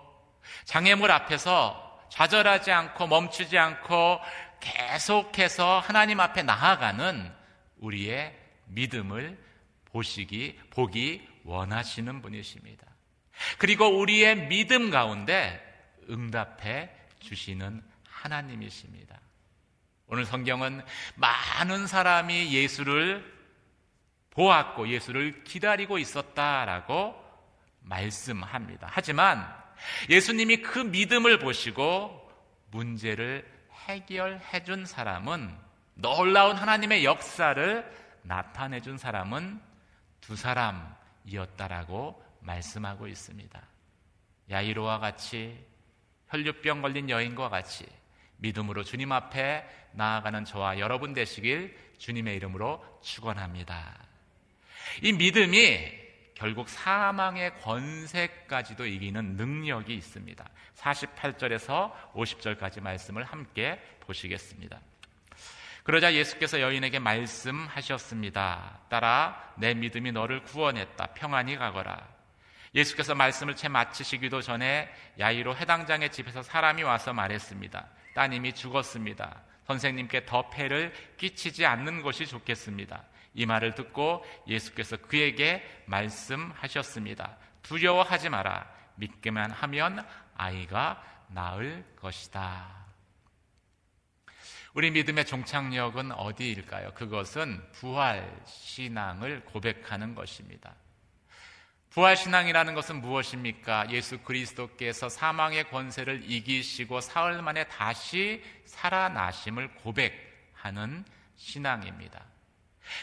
장애물 0.63 1.11
앞에서 1.11 1.99
좌절하지 2.09 2.71
않고 2.71 3.07
멈추지 3.07 3.57
않고 3.57 4.19
계속해서 4.59 5.79
하나님 5.79 6.19
앞에 6.19 6.43
나아가는 6.43 7.31
우리의 7.77 8.40
믿음을 8.73 9.38
보시기 9.86 10.60
보기 10.69 11.27
원하시는 11.43 12.21
분이십니다. 12.21 12.88
그리고 13.57 13.88
우리의 13.99 14.47
믿음 14.47 14.89
가운데 14.89 15.62
응답해 16.10 16.89
주시는 17.19 17.84
하나님이십니다. 18.07 19.19
오늘 20.07 20.25
성경은 20.25 20.81
많은 21.15 21.88
사람이 21.88 22.53
예수를 22.53 23.41
보았고 24.31 24.89
예수를 24.89 25.43
기다리고 25.43 25.97
있었다라고 25.97 27.15
말씀합니다. 27.81 28.88
하지만 28.89 29.45
예수님이 30.10 30.57
그 30.57 30.79
믿음을 30.79 31.39
보시고 31.39 32.29
문제를 32.71 33.49
해결해 33.88 34.63
준 34.63 34.86
사람은 34.86 35.53
놀라운 35.95 36.55
하나님의 36.55 37.03
역사를 37.03 38.00
나타내 38.23 38.81
준 38.81 38.97
사람은 38.97 39.60
두 40.21 40.36
사람이었다라고 40.36 42.23
말씀하고 42.41 43.07
있습니다. 43.07 43.62
야이로와 44.49 44.99
같이 44.99 45.65
혈류병 46.29 46.81
걸린 46.81 47.10
여인과 47.10 47.49
같이 47.49 47.86
믿음으로 48.38 48.84
주님 48.84 49.12
앞에 49.12 49.65
나아가는 49.93 50.45
저와 50.45 50.79
여러분 50.79 51.13
되시길 51.13 51.77
주님의 51.97 52.36
이름으로 52.38 52.84
축원합니다. 53.01 53.97
이 55.03 55.13
믿음이 55.13 56.01
결국 56.34 56.69
사망의 56.69 57.60
권세까지도 57.62 58.88
이기는 58.88 59.36
능력이 59.36 59.93
있습니다. 59.93 60.49
48절에서 60.75 61.93
50절까지 62.13 62.81
말씀을 62.81 63.23
함께 63.23 63.79
보시겠습니다. 63.99 64.81
그러자 65.84 66.13
예수께서 66.13 66.62
여인에게 66.62 67.00
말씀하셨습니다. 67.00 68.80
따라 68.89 69.54
내 69.58 69.74
믿음이 69.74 70.12
너를 70.12 70.44
구원했다. 70.44 71.08
평안히 71.08 71.58
가거라. 71.58 72.08
예수께서 72.74 73.15
말씀을 73.15 73.56
채 73.56 73.67
마치시기도 73.67 74.41
전에 74.41 74.89
야이로 75.20 75.56
해당장의 75.56 76.12
집에서 76.12 76.41
사람이 76.41 76.84
와서 76.84 77.13
말했습니다. 77.13 77.86
따님이 78.13 78.54
죽었습니다. 78.54 79.41
선생님께 79.67 80.26
더 80.26 80.50
폐를 80.50 80.94
끼치지 81.17 81.65
않는 81.65 82.02
것이 82.02 82.26
좋겠습니다. 82.26 83.04
이 83.34 83.46
말을 83.46 83.76
듣고 83.76 84.26
예수께서 84.48 84.98
그에게 84.98 85.84
말씀하셨습니다. 85.86 87.38
두려워하지 87.63 88.30
마라. 88.30 88.70
믿기만 88.96 89.52
하면 89.52 90.06
아이가 90.36 91.02
나을 91.28 91.86
것이다. 92.00 92.82
우리 94.73 94.89
믿음의 94.91 95.25
종착역은 95.25 96.13
어디일까요? 96.13 96.93
그것은 96.93 97.62
부활 97.73 98.41
신앙을 98.45 99.43
고백하는 99.45 100.15
것입니다. 100.15 100.75
부활신앙이라는 101.89 102.73
것은 102.73 103.01
무엇입니까? 103.01 103.89
예수 103.91 104.19
그리스도께서 104.19 105.10
사망의 105.10 105.69
권세를 105.69 106.23
이기시고 106.31 107.01
사흘 107.01 107.41
만에 107.41 107.65
다시 107.67 108.41
살아나심을 108.63 109.75
고백하는 109.75 111.03
신앙입니다. 111.36 112.23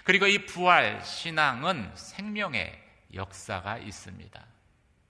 그리고 0.04 0.26
이 0.26 0.46
부활 0.46 1.04
신앙은 1.04 1.92
생명의 1.94 2.82
역사가 3.12 3.76
있습니다. 3.76 4.46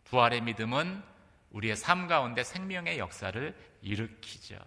부활의 0.06 0.40
믿음은 0.40 1.02
우리의 1.50 1.76
삶 1.76 2.08
가운데 2.08 2.42
생명의 2.42 2.98
역사를 2.98 3.56
일으키죠. 3.80 4.58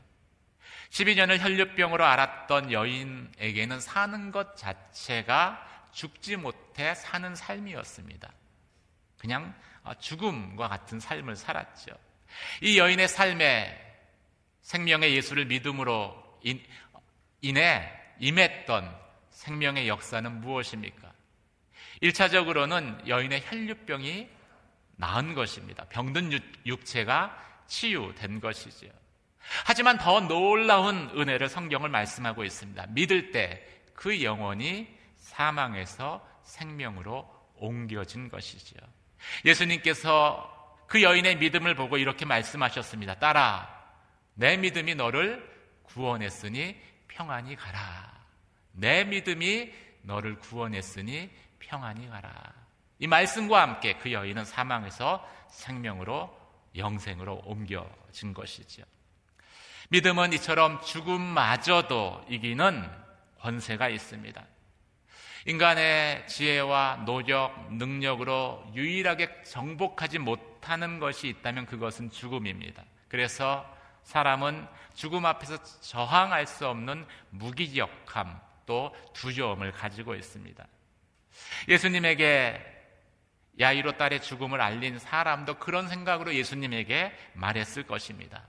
12년을 0.92 1.40
혈류병으로 1.40 2.06
앓았던 2.06 2.72
여인에게는 2.72 3.80
사는 3.80 4.32
것 4.32 4.56
자체가 4.58 5.68
죽지 5.92 6.36
못해 6.36 6.94
사는 6.96 7.34
삶이었습니다. 7.34 8.32
그냥 9.18 9.54
죽음과 10.00 10.68
같은 10.68 11.00
삶을 11.00 11.36
살았죠. 11.36 11.92
이 12.62 12.78
여인의 12.78 13.08
삶에 13.08 13.78
생명의 14.62 15.16
예수를 15.16 15.46
믿음으로 15.46 16.40
인해 17.42 17.92
임했던 18.20 19.00
생명의 19.30 19.88
역사는 19.88 20.42
무엇입니까? 20.42 21.12
1차적으로는 22.04 23.08
여인의 23.08 23.44
혈류병이 23.46 24.30
나은 24.98 25.34
것입니다. 25.36 25.86
병든 25.86 26.32
육체가 26.66 27.64
치유된 27.68 28.40
것이지요. 28.40 28.92
하지만 29.66 29.98
더 29.98 30.22
놀라운 30.22 31.10
은혜를 31.18 31.50
성경을 31.50 31.90
말씀하고 31.90 32.44
있습니다. 32.44 32.88
믿을 32.90 33.32
때 33.32 33.72
그 34.02 34.24
영혼이 34.24 34.88
사망에서 35.18 36.28
생명으로 36.42 37.30
옮겨진 37.58 38.30
것이지요. 38.30 38.80
예수님께서 39.46 40.82
그 40.88 41.04
여인의 41.04 41.38
믿음을 41.38 41.76
보고 41.76 41.98
이렇게 41.98 42.26
말씀하셨습니다. 42.26 43.20
딸아, 43.20 43.70
내 44.34 44.58
믿음이 44.58 44.96
너를 44.96 45.48
구원했으니 45.84 46.82
평안히 47.08 47.56
가라. 47.56 48.12
내 48.72 49.04
믿음이 49.04 49.72
너를 50.02 50.40
구원했으니 50.40 51.30
평안히 51.60 52.10
가라. 52.10 52.32
이 52.98 53.06
말씀과 53.06 53.62
함께 53.62 54.00
그 54.00 54.12
여인은 54.12 54.46
사망에서 54.46 55.30
생명으로 55.52 56.36
영생으로 56.76 57.44
옮겨진 57.46 58.34
것이죠. 58.34 58.82
믿음은 59.92 60.32
이처럼 60.34 60.82
죽음마저도 60.82 62.26
이기는 62.30 62.90
권세가 63.40 63.90
있습니다. 63.90 64.42
인간의 65.48 66.28
지혜와 66.30 67.04
노력, 67.06 67.74
능력으로 67.74 68.64
유일하게 68.74 69.44
정복하지 69.44 70.20
못하는 70.20 71.00
것이 71.00 71.28
있다면 71.28 71.66
그것은 71.66 72.10
죽음입니다. 72.10 72.86
그래서 73.10 73.66
사람은 74.04 74.66
죽음 74.94 75.26
앞에서 75.26 75.62
저항할 75.82 76.48
수 76.48 76.70
없는 76.70 77.06
무기력함 77.32 78.40
또 78.66 78.96
두려움을 79.12 79.74
가지고 79.74 80.16
있습니다. 80.16 80.66
예수님에게 81.68 82.66
야이로 83.60 83.98
딸의 83.98 84.22
죽음을 84.22 84.62
알린 84.62 85.00
사람도 85.00 85.56
그런 85.56 85.90
생각으로 85.90 86.34
예수님에게 86.34 87.14
말했을 87.34 87.84
것입니다. 87.84 88.48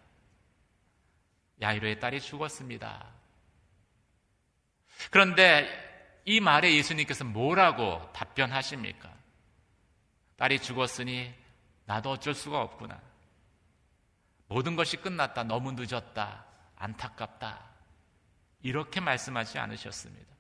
야이로의 1.63 2.01
딸이 2.01 2.21
죽었습니다. 2.21 3.07
그런데 5.11 6.21
이 6.25 6.41
말에 6.41 6.75
예수님께서 6.77 7.25
뭐라고 7.25 8.11
답변하십니까? 8.13 9.11
딸이 10.37 10.59
죽었으니 10.59 11.33
나도 11.87 12.11
어쩔 12.11 12.35
수가 12.35 12.61
없구나. 12.61 13.01
모든 14.49 14.77
것이 14.77 14.97
끝났다. 14.99 15.45
너무 15.45 15.73
늦었다. 15.73 16.45
안타깝다. 16.77 17.61
이렇게 18.63 19.01
말씀하지 19.01 19.59
않으셨습니다. 19.59 20.33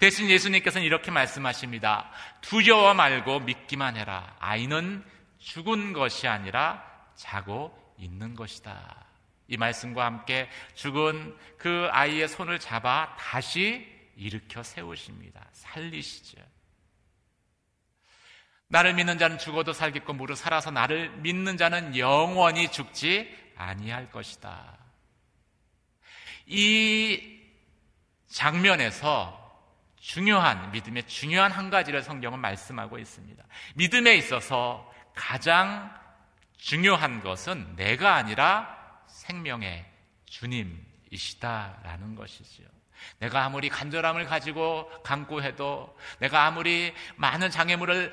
대신 0.00 0.30
예수님께서는 0.30 0.86
이렇게 0.86 1.10
말씀하십니다. 1.10 2.10
두려워 2.40 2.94
말고 2.94 3.40
믿기만 3.40 3.96
해라. 3.96 4.34
아이는 4.38 5.04
죽은 5.38 5.92
것이 5.92 6.26
아니라 6.26 6.82
자고 7.14 7.76
있는 7.98 8.34
것이다. 8.34 9.05
이 9.48 9.56
말씀과 9.56 10.04
함께 10.04 10.48
죽은 10.74 11.36
그 11.58 11.88
아이의 11.92 12.28
손을 12.28 12.58
잡아 12.58 13.16
다시 13.18 13.86
일으켜 14.16 14.62
세우십니다. 14.62 15.46
살리시죠. 15.52 16.38
나를 18.68 18.94
믿는 18.94 19.18
자는 19.18 19.38
죽어도 19.38 19.72
살겠고 19.72 20.12
무릇 20.14 20.36
살아서 20.36 20.70
나를 20.70 21.10
믿는 21.18 21.56
자는 21.56 21.96
영원히 21.96 22.70
죽지 22.70 23.32
아니할 23.56 24.10
것이다. 24.10 24.76
이 26.46 27.40
장면에서 28.28 29.42
중요한 30.00 30.70
믿음의 30.72 31.06
중요한 31.06 31.50
한 31.52 31.70
가지를 31.70 32.02
성경은 32.02 32.38
말씀하고 32.40 32.98
있습니다. 32.98 33.42
믿음에 33.74 34.16
있어서 34.16 34.92
가장 35.14 35.92
중요한 36.56 37.22
것은 37.22 37.76
내가 37.76 38.14
아니라 38.14 38.75
생명의 39.26 39.84
주님이시다라는 40.26 42.14
것이지요. 42.14 42.66
내가 43.18 43.44
아무리 43.44 43.68
간절함을 43.68 44.24
가지고 44.24 44.88
강구해도 45.02 45.96
내가 46.18 46.46
아무리 46.46 46.94
많은 47.16 47.50
장애물을 47.50 48.12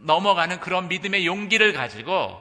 넘어가는 0.00 0.60
그런 0.60 0.88
믿음의 0.88 1.26
용기를 1.26 1.72
가지고 1.72 2.40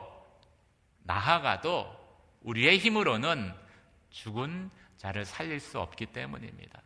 나아가도 1.03 1.99
우리의 2.41 2.77
힘으로는 2.77 3.53
죽은 4.10 4.71
자를 4.97 5.25
살릴 5.25 5.60
수 5.60 5.79
없기 5.79 6.07
때문입니다. 6.07 6.81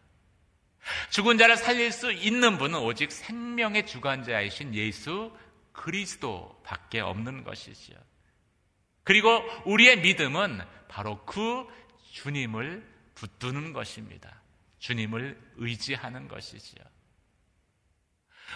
죽은 1.09 1.37
자를 1.37 1.57
살릴 1.57 1.91
수 1.91 2.11
있는 2.11 2.57
분은 2.57 2.79
오직 2.79 3.11
생명의 3.11 3.85
주관자이신 3.85 4.73
예수 4.75 5.35
그리스도 5.71 6.61
밖에 6.63 6.99
없는 6.99 7.43
것이지요. 7.43 7.97
그리고 9.03 9.43
우리의 9.65 9.99
믿음은 10.01 10.61
바로 10.87 11.23
그 11.25 11.65
주님을 12.11 12.85
붙드는 13.15 13.73
것입니다. 13.73 14.41
주님을 14.79 15.39
의지하는 15.55 16.27
것이지요. 16.27 16.83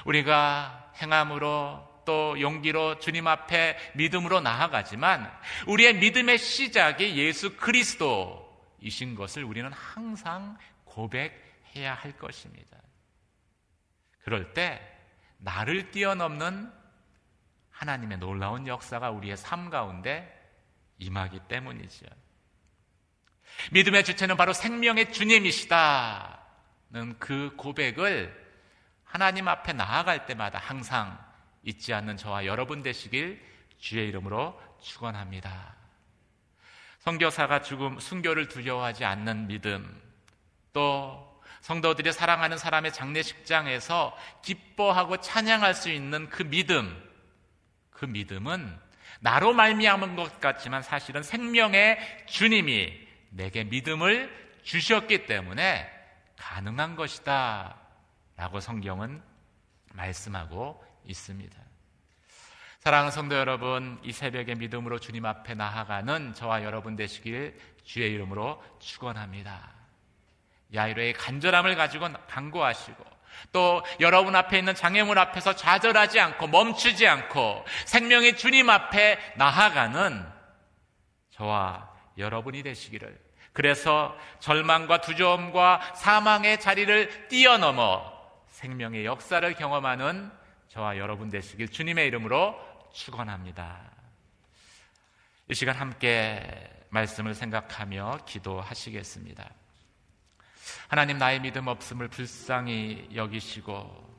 우리가 0.05 0.93
행함으로 1.01 2.03
또 2.05 2.39
용기로 2.39 2.99
주님 2.99 3.27
앞에 3.27 3.77
믿음으로 3.95 4.41
나아가지만 4.41 5.31
우리의 5.67 5.95
믿음의 5.95 6.37
시작이 6.37 7.17
예수 7.17 7.55
그리스도이신 7.57 9.15
것을 9.15 9.43
우리는 9.43 9.71
항상 9.71 10.57
고백해야 10.85 11.93
할 11.93 12.17
것입니다. 12.17 12.77
그럴 14.23 14.53
때 14.53 14.81
나를 15.37 15.91
뛰어넘는 15.91 16.71
하나님의 17.71 18.17
놀라운 18.17 18.67
역사가 18.67 19.11
우리의 19.11 19.37
삶 19.37 19.69
가운데 19.69 20.38
임하기 20.99 21.39
때문이지요. 21.47 22.09
믿음의 23.71 24.03
주체는 24.03 24.37
바로 24.37 24.53
생명의 24.53 25.11
주님이시다는 25.11 26.37
그 27.19 27.53
고백을 27.57 28.47
하나님 29.03 29.47
앞에 29.47 29.73
나아갈 29.73 30.25
때마다 30.25 30.59
항상 30.59 31.17
잊지 31.63 31.93
않는 31.93 32.17
저와 32.17 32.45
여러분 32.45 32.83
되시길 32.83 33.41
주의 33.79 34.07
이름으로 34.07 34.59
축원합니다. 34.81 35.75
성교사가 36.99 37.61
죽음 37.61 37.99
순교를 37.99 38.47
두려워하지 38.47 39.05
않는 39.05 39.47
믿음 39.47 40.01
또 40.73 41.41
성도들이 41.61 42.13
사랑하는 42.13 42.57
사람의 42.57 42.93
장례식장에서 42.93 44.15
기뻐하고 44.43 45.17
찬양할 45.17 45.73
수 45.73 45.89
있는 45.89 46.29
그 46.29 46.43
믿음 46.43 46.95
그 47.89 48.05
믿음은 48.05 48.79
나로 49.19 49.53
말미암은 49.53 50.15
것 50.15 50.39
같지만 50.39 50.81
사실은 50.81 51.23
생명의 51.23 51.99
주님이 52.27 53.07
내게 53.31 53.63
믿음을 53.63 54.29
주셨기 54.63 55.25
때문에 55.25 55.89
가능한 56.37 56.95
것이다. 56.95 57.75
라고 58.35 58.59
성경은 58.59 59.21
말씀하고 59.93 60.83
있습니다. 61.05 61.57
사랑하는 62.79 63.11
성도 63.11 63.35
여러분, 63.35 63.99
이 64.03 64.13
새벽에 64.13 64.55
믿음으로 64.55 64.99
주님 64.99 65.25
앞에 65.25 65.53
나아가는 65.53 66.33
저와 66.33 66.63
여러분 66.63 66.95
되시길 66.95 67.59
주의 67.83 68.13
이름으로 68.13 68.63
축원합니다. 68.79 69.73
야이로의 70.73 71.13
간절함을 71.13 71.75
가지고 71.75 72.07
강구하시고 72.29 73.03
또 73.51 73.83
여러분 73.99 74.35
앞에 74.35 74.59
있는 74.59 74.75
장애물 74.75 75.17
앞에서 75.17 75.55
좌절하지 75.55 76.19
않고 76.19 76.47
멈추지 76.47 77.07
않고 77.07 77.65
생명의 77.85 78.37
주님 78.37 78.69
앞에 78.69 79.19
나아가는 79.37 80.25
저와 81.31 81.89
여러분이 82.17 82.63
되시기를 82.63 83.17
그래서 83.53 84.15
절망과 84.39 85.01
두려움과 85.01 85.93
사망의 85.95 86.59
자리를 86.59 87.27
뛰어넘어 87.27 88.13
생명의 88.47 89.05
역사를 89.05 89.53
경험하는 89.53 90.31
저와 90.69 90.97
여러분 90.97 91.29
되시길 91.29 91.69
주님의 91.69 92.07
이름으로 92.07 92.55
축원합니다. 92.93 93.79
이 95.49 95.55
시간 95.55 95.75
함께 95.75 96.69
말씀을 96.89 97.33
생각하며 97.33 98.19
기도하시겠습니다. 98.25 99.49
하나님 100.87 101.17
나의 101.17 101.39
믿음 101.41 101.67
없음을 101.67 102.07
불쌍히 102.07 103.09
여기시고 103.13 104.09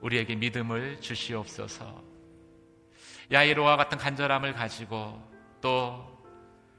우리에게 0.00 0.34
믿음을 0.36 1.00
주시옵소서. 1.00 2.02
야이로와 3.32 3.76
같은 3.76 3.98
간절함을 3.98 4.54
가지고 4.54 5.22
또 5.60 6.16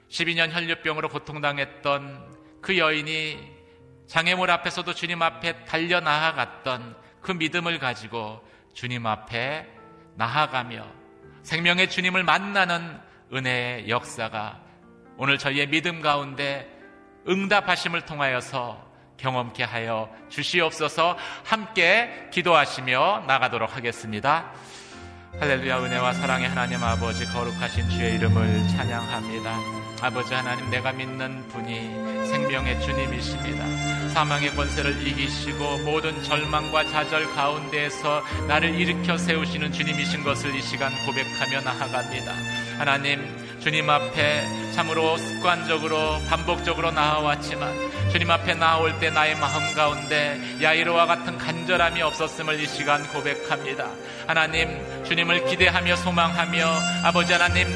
12년 0.09 0.51
혈류병으로 0.51 1.09
고통당했던 1.09 2.37
그 2.61 2.77
여인이 2.77 3.57
장애물 4.07 4.49
앞에서도 4.49 4.93
주님 4.93 5.21
앞에 5.21 5.65
달려 5.65 5.99
나아갔던 5.99 6.97
그 7.21 7.33
믿음을 7.33 7.79
가지고 7.79 8.41
주님 8.73 9.05
앞에 9.05 9.67
나아가며 10.15 10.87
생명의 11.43 11.89
주님을 11.89 12.23
만나는 12.23 12.99
은혜의 13.33 13.89
역사가 13.89 14.61
오늘 15.17 15.37
저희의 15.37 15.67
믿음 15.67 16.01
가운데 16.01 16.69
응답하심을 17.27 18.05
통하여서 18.05 18.86
경험케 19.17 19.63
하여 19.63 20.09
주시옵소서 20.29 21.17
함께 21.43 22.29
기도하시며 22.31 23.23
나가도록 23.27 23.75
하겠습니다. 23.75 24.51
할렐루야 25.39 25.83
은혜와 25.83 26.13
사랑의 26.13 26.49
하나님 26.49 26.83
아버지 26.83 27.25
거룩하신 27.25 27.89
주의 27.89 28.15
이름을 28.15 28.67
찬양합니다. 28.69 29.59
아버지 30.01 30.33
하나님 30.33 30.69
내가 30.69 30.91
믿는 30.91 31.47
분이 31.49 32.27
생명의 32.27 32.81
주님이십니다. 32.81 34.09
사망의 34.09 34.55
권세를 34.55 35.05
이기시고 35.05 35.79
모든 35.79 36.23
절망과 36.23 36.85
좌절 36.85 37.33
가운데에서 37.35 38.23
나를 38.47 38.73
일으켜 38.79 39.17
세우시는 39.17 39.71
주님이신 39.71 40.23
것을 40.23 40.55
이 40.55 40.61
시간 40.61 40.91
고백하며 41.05 41.61
나아갑니다. 41.61 42.33
하나님 42.79 43.46
주님 43.67 43.89
앞에 43.89 44.71
참으로 44.73 45.17
습관적으로 45.17 46.21
반복적으로 46.29 46.89
나아왔지만 46.89 47.69
주님 48.13 48.31
앞에 48.31 48.53
나올 48.53 48.97
때 48.97 49.09
나의 49.09 49.35
마음 49.35 49.73
가운데 49.73 50.39
야이로와 50.61 51.05
같은 51.05 51.37
간절함이 51.37 52.01
없었음을 52.01 52.61
이 52.61 52.65
시간 52.65 53.05
고백합니다. 53.09 53.89
하나님 54.25 54.69
주님을 55.03 55.47
기대하며 55.47 55.97
소망하며 55.97 56.65
아버지 57.03 57.33
하나님 57.33 57.67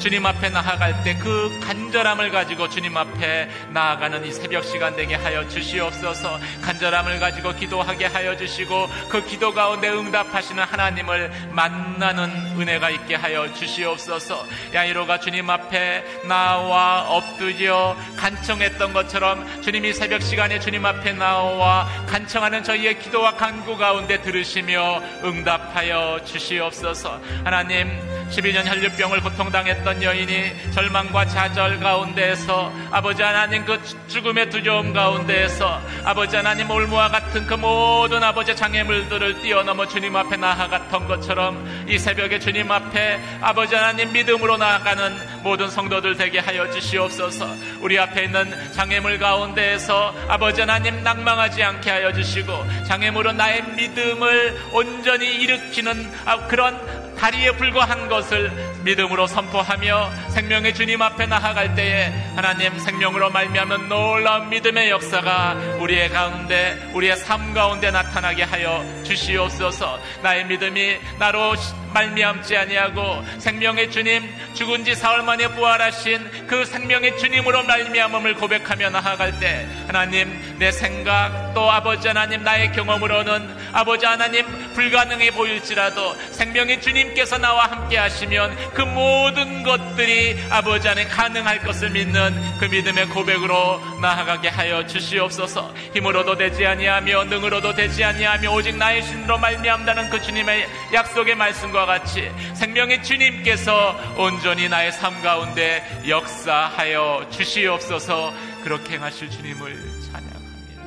주님 0.00 0.24
앞에 0.26 0.48
나아갈 0.48 1.04
때 1.04 1.10
그 1.20 1.60
간절함을 1.60 2.30
가지고 2.30 2.68
주님 2.68 2.96
앞에 2.96 3.48
나아가는 3.72 4.24
이 4.24 4.32
새벽 4.32 4.64
시간 4.64 4.96
되게 4.96 5.14
하여 5.14 5.46
주시옵소서. 5.48 6.38
간절함을 6.62 7.20
가지고 7.20 7.54
기도하게 7.54 8.06
하여 8.06 8.36
주시고 8.36 8.88
그 9.10 9.24
기도 9.26 9.52
가운데 9.52 9.90
응답하시는 9.90 10.62
하나님을 10.62 11.30
만나는 11.50 12.30
은혜가 12.58 12.90
있게 12.90 13.16
하여 13.16 13.52
주시옵소서. 13.52 14.46
야이로가 14.72 15.20
주님 15.20 15.50
앞에 15.50 16.04
나와 16.26 17.02
엎드려 17.08 17.96
간청했던 18.16 18.92
것처럼 18.94 19.62
주님이 19.62 19.92
새벽 19.92 20.22
시간에 20.22 20.58
주님 20.58 20.86
앞에 20.86 21.12
나와 21.12 21.86
간청하는 22.06 22.64
저희의 22.64 22.98
기도와 22.98 23.36
간구 23.36 23.76
가운데 23.76 24.22
들으시며 24.22 25.02
응답하여 25.24 26.20
주시옵소서. 26.24 27.20
하나님 27.44 27.90
12년 28.30 28.64
혈류병을 28.64 29.20
고통당했던 29.20 30.02
여인이 30.02 30.72
절망과 30.72 31.26
좌절 31.26 31.80
가운데에서 31.80 32.72
아버지 32.90 33.22
하나님 33.22 33.64
그 33.64 33.80
죽음의 34.06 34.50
두려움 34.50 34.92
가운데에서 34.92 35.80
아버지 36.04 36.36
하나님 36.36 36.70
올무와 36.70 37.08
같은 37.08 37.46
그 37.46 37.54
모든 37.54 38.22
아버지 38.22 38.54
장애물들을 38.54 39.42
뛰어넘어 39.42 39.86
주님 39.86 40.14
앞에 40.14 40.36
나아갔던 40.36 41.08
것처럼 41.08 41.86
이 41.88 41.98
새벽에 41.98 42.38
주님 42.38 42.70
앞에 42.70 43.20
아버지 43.40 43.74
하나님 43.74 44.12
믿음으로 44.12 44.56
나아가는 44.56 45.42
모든 45.42 45.68
성도들 45.68 46.16
되게 46.16 46.38
하여 46.38 46.70
주시옵소서. 46.70 47.46
우리 47.80 47.98
앞에 47.98 48.24
있는 48.24 48.72
장애물 48.72 49.18
가운데에서 49.18 50.14
아버지 50.28 50.60
하나님 50.60 51.02
낭망하지 51.02 51.62
않게 51.62 51.90
하여 51.90 52.12
주시고 52.12 52.52
장애물은 52.86 53.36
나의 53.36 53.64
믿음을 53.74 54.56
온전히 54.72 55.34
일으키는 55.36 56.10
아, 56.26 56.46
그런 56.46 57.09
다리에 57.18 57.52
불과한 57.52 58.08
것을 58.08 58.50
믿음으로 58.84 59.26
선포하며 59.26 60.10
생명의 60.30 60.74
주님 60.74 61.02
앞에 61.02 61.26
나아갈 61.26 61.74
때에 61.74 62.06
하나님 62.34 62.78
생명으로 62.78 63.30
말미암은 63.30 63.88
놀라운 63.88 64.48
믿음의 64.48 64.90
역사가 64.90 65.76
우리의 65.80 66.08
가운데 66.10 66.90
우리의 66.94 67.16
삶 67.16 67.52
가운데 67.52 67.90
나타나게 67.90 68.42
하여 68.44 68.84
주시옵소서. 69.04 70.00
나의 70.22 70.46
믿음이 70.46 70.98
나로 71.18 71.54
말미암지 71.92 72.56
아니하고 72.56 73.24
생명의 73.38 73.90
주님 73.90 74.22
죽은 74.54 74.84
지 74.84 74.94
사흘 74.94 75.22
만에 75.22 75.48
부활하신 75.48 76.46
그 76.46 76.64
생명의 76.64 77.18
주님으로 77.18 77.64
말미암음을 77.64 78.34
고백하며 78.34 78.90
나아갈 78.90 79.38
때 79.40 79.66
하나님 79.86 80.56
내 80.58 80.70
생각 80.70 81.52
또 81.54 81.70
아버지 81.70 82.08
하나님 82.08 82.44
나의 82.44 82.72
경험으로는 82.72 83.56
아버지 83.72 84.06
하나님 84.06 84.46
불가능해 84.74 85.32
보일지라도 85.32 86.16
생명의 86.32 86.80
주님께서 86.80 87.38
나와 87.38 87.66
함께 87.66 87.96
하시면 87.96 88.56
그 88.74 88.82
모든 88.82 89.62
것들이 89.62 90.38
아버지 90.50 90.88
안에 90.88 91.06
가능할 91.06 91.60
것을 91.60 91.90
믿는 91.90 92.58
그 92.58 92.66
믿음의 92.66 93.08
고백으로 93.08 93.80
나아가게 94.00 94.48
하여 94.48 94.86
주시옵소서. 94.86 95.74
힘으로도 95.94 96.36
되지 96.36 96.66
아니하며 96.66 97.24
능으로도 97.24 97.74
되지 97.74 98.04
아니하며 98.04 98.50
오직 98.52 98.76
나의 98.76 99.02
신으로 99.02 99.38
말미암다는 99.38 100.10
그 100.10 100.20
주님의 100.20 100.68
약속의 100.92 101.34
말씀과 101.34 101.86
같이 101.86 102.30
생명의 102.54 103.02
주님께서 103.02 104.14
온전히 104.16 104.68
나의 104.68 104.92
삶 104.92 105.22
가운데 105.22 105.84
역사하여 106.06 107.28
주시옵소서. 107.30 108.32
그렇게 108.62 108.94
행하실 108.94 109.30
주님을 109.30 109.74
찬양합니다. 110.12 110.82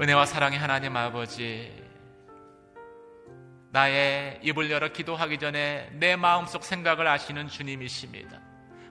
은혜와 0.00 0.26
사랑의 0.26 0.58
하나님 0.58 0.96
아버지 0.96 1.77
나의 3.78 4.40
입을 4.42 4.72
열어 4.72 4.88
기도하기 4.88 5.38
전에 5.38 5.88
내 5.92 6.16
마음속 6.16 6.64
생각을 6.64 7.06
아시는 7.06 7.46
주님이십니다. 7.46 8.40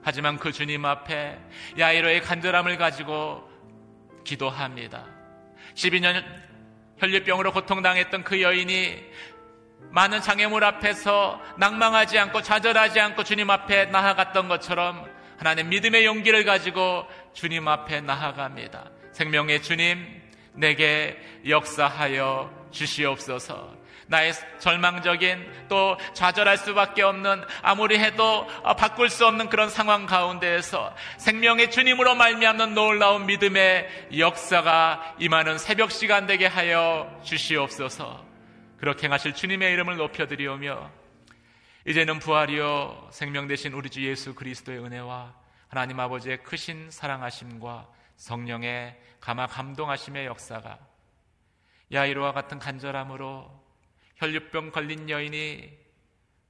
하지만 0.02 0.38
그 0.38 0.50
주님 0.50 0.86
앞에 0.86 1.38
야이로의 1.78 2.22
간절함을 2.22 2.78
가지고 2.78 3.46
기도합니다. 4.24 5.04
12년 5.74 6.24
혈류병으로 6.96 7.52
고통당했던 7.52 8.24
그 8.24 8.40
여인이 8.40 9.04
많은 9.90 10.22
장애물 10.22 10.64
앞에서 10.64 11.38
낭망하지 11.58 12.18
않고 12.18 12.40
좌절하지 12.40 12.98
않고 12.98 13.24
주님 13.24 13.50
앞에 13.50 13.86
나아갔던 13.86 14.48
것처럼 14.48 15.04
하나님 15.36 15.68
믿음의 15.68 16.06
용기를 16.06 16.44
가지고 16.44 17.06
주님 17.34 17.68
앞에 17.68 18.00
나아갑니다. 18.00 18.90
생명의 19.12 19.62
주님, 19.62 20.22
내게 20.54 21.18
역사하여 21.46 22.57
주시옵소서. 22.70 23.76
나의 24.08 24.32
절망적인 24.58 25.66
또 25.68 25.96
좌절할 26.14 26.56
수밖에 26.56 27.02
없는 27.02 27.44
아무리 27.62 27.98
해도 27.98 28.48
어, 28.62 28.74
바꿀 28.74 29.10
수 29.10 29.26
없는 29.26 29.50
그런 29.50 29.68
상황 29.68 30.06
가운데에서 30.06 30.94
생명의 31.18 31.70
주님으로 31.70 32.14
말미암는 32.14 32.74
놀라운 32.74 33.26
믿음의 33.26 34.08
역사가 34.18 35.16
임하는 35.18 35.58
새벽 35.58 35.92
시간 35.92 36.26
되게 36.26 36.46
하여 36.46 37.20
주시옵소서. 37.22 38.26
그렇게 38.78 39.06
행하실 39.06 39.34
주님의 39.34 39.72
이름을 39.72 39.96
높여드리오며 39.96 40.90
이제는 41.86 42.18
부활이요 42.18 43.08
생명 43.10 43.46
되신 43.46 43.72
우리 43.72 43.90
주 43.90 44.06
예수 44.06 44.34
그리스도의 44.34 44.78
은혜와 44.78 45.34
하나님 45.68 46.00
아버지의 46.00 46.42
크신 46.42 46.90
사랑하심과 46.90 47.86
성령의 48.16 48.96
감화 49.20 49.46
감동하심의 49.46 50.26
역사가 50.26 50.78
야이로와 51.92 52.32
같은 52.32 52.58
간절함으로 52.58 53.50
혈류병 54.16 54.72
걸린 54.72 55.08
여인이 55.08 55.78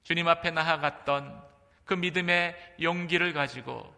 주님 0.02 0.26
앞에 0.26 0.50
나아갔던 0.50 1.42
그 1.84 1.94
믿음의 1.94 2.76
용기를 2.82 3.32
가지고 3.32 3.94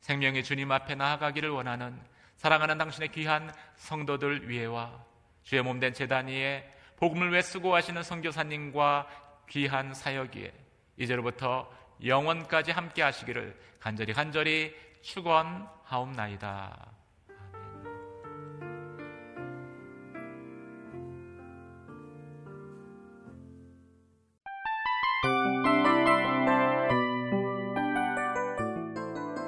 생명의 0.00 0.42
주님 0.44 0.70
앞에 0.72 0.94
나아가기를 0.94 1.50
원하는 1.50 2.00
사랑하는 2.36 2.78
당신의 2.78 3.10
귀한 3.12 3.52
성도들 3.76 4.48
위에와 4.48 5.04
주의 5.42 5.62
몸된 5.62 5.92
재단 5.94 6.28
위에 6.28 6.72
복음을 6.96 7.30
왜 7.30 7.42
수고하시는 7.42 8.02
선교사님과 8.02 9.08
귀한 9.48 9.94
사역 9.94 10.36
위에 10.36 10.52
이제로부터 10.96 11.70
영원까지 12.04 12.70
함께 12.72 13.02
하시기를 13.02 13.58
간절히 13.80 14.12
간절히 14.12 14.74
축원하옵나이다. 15.02 16.97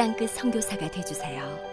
땅끝 0.00 0.30
성교사가 0.30 0.90
되주세요 0.90 1.69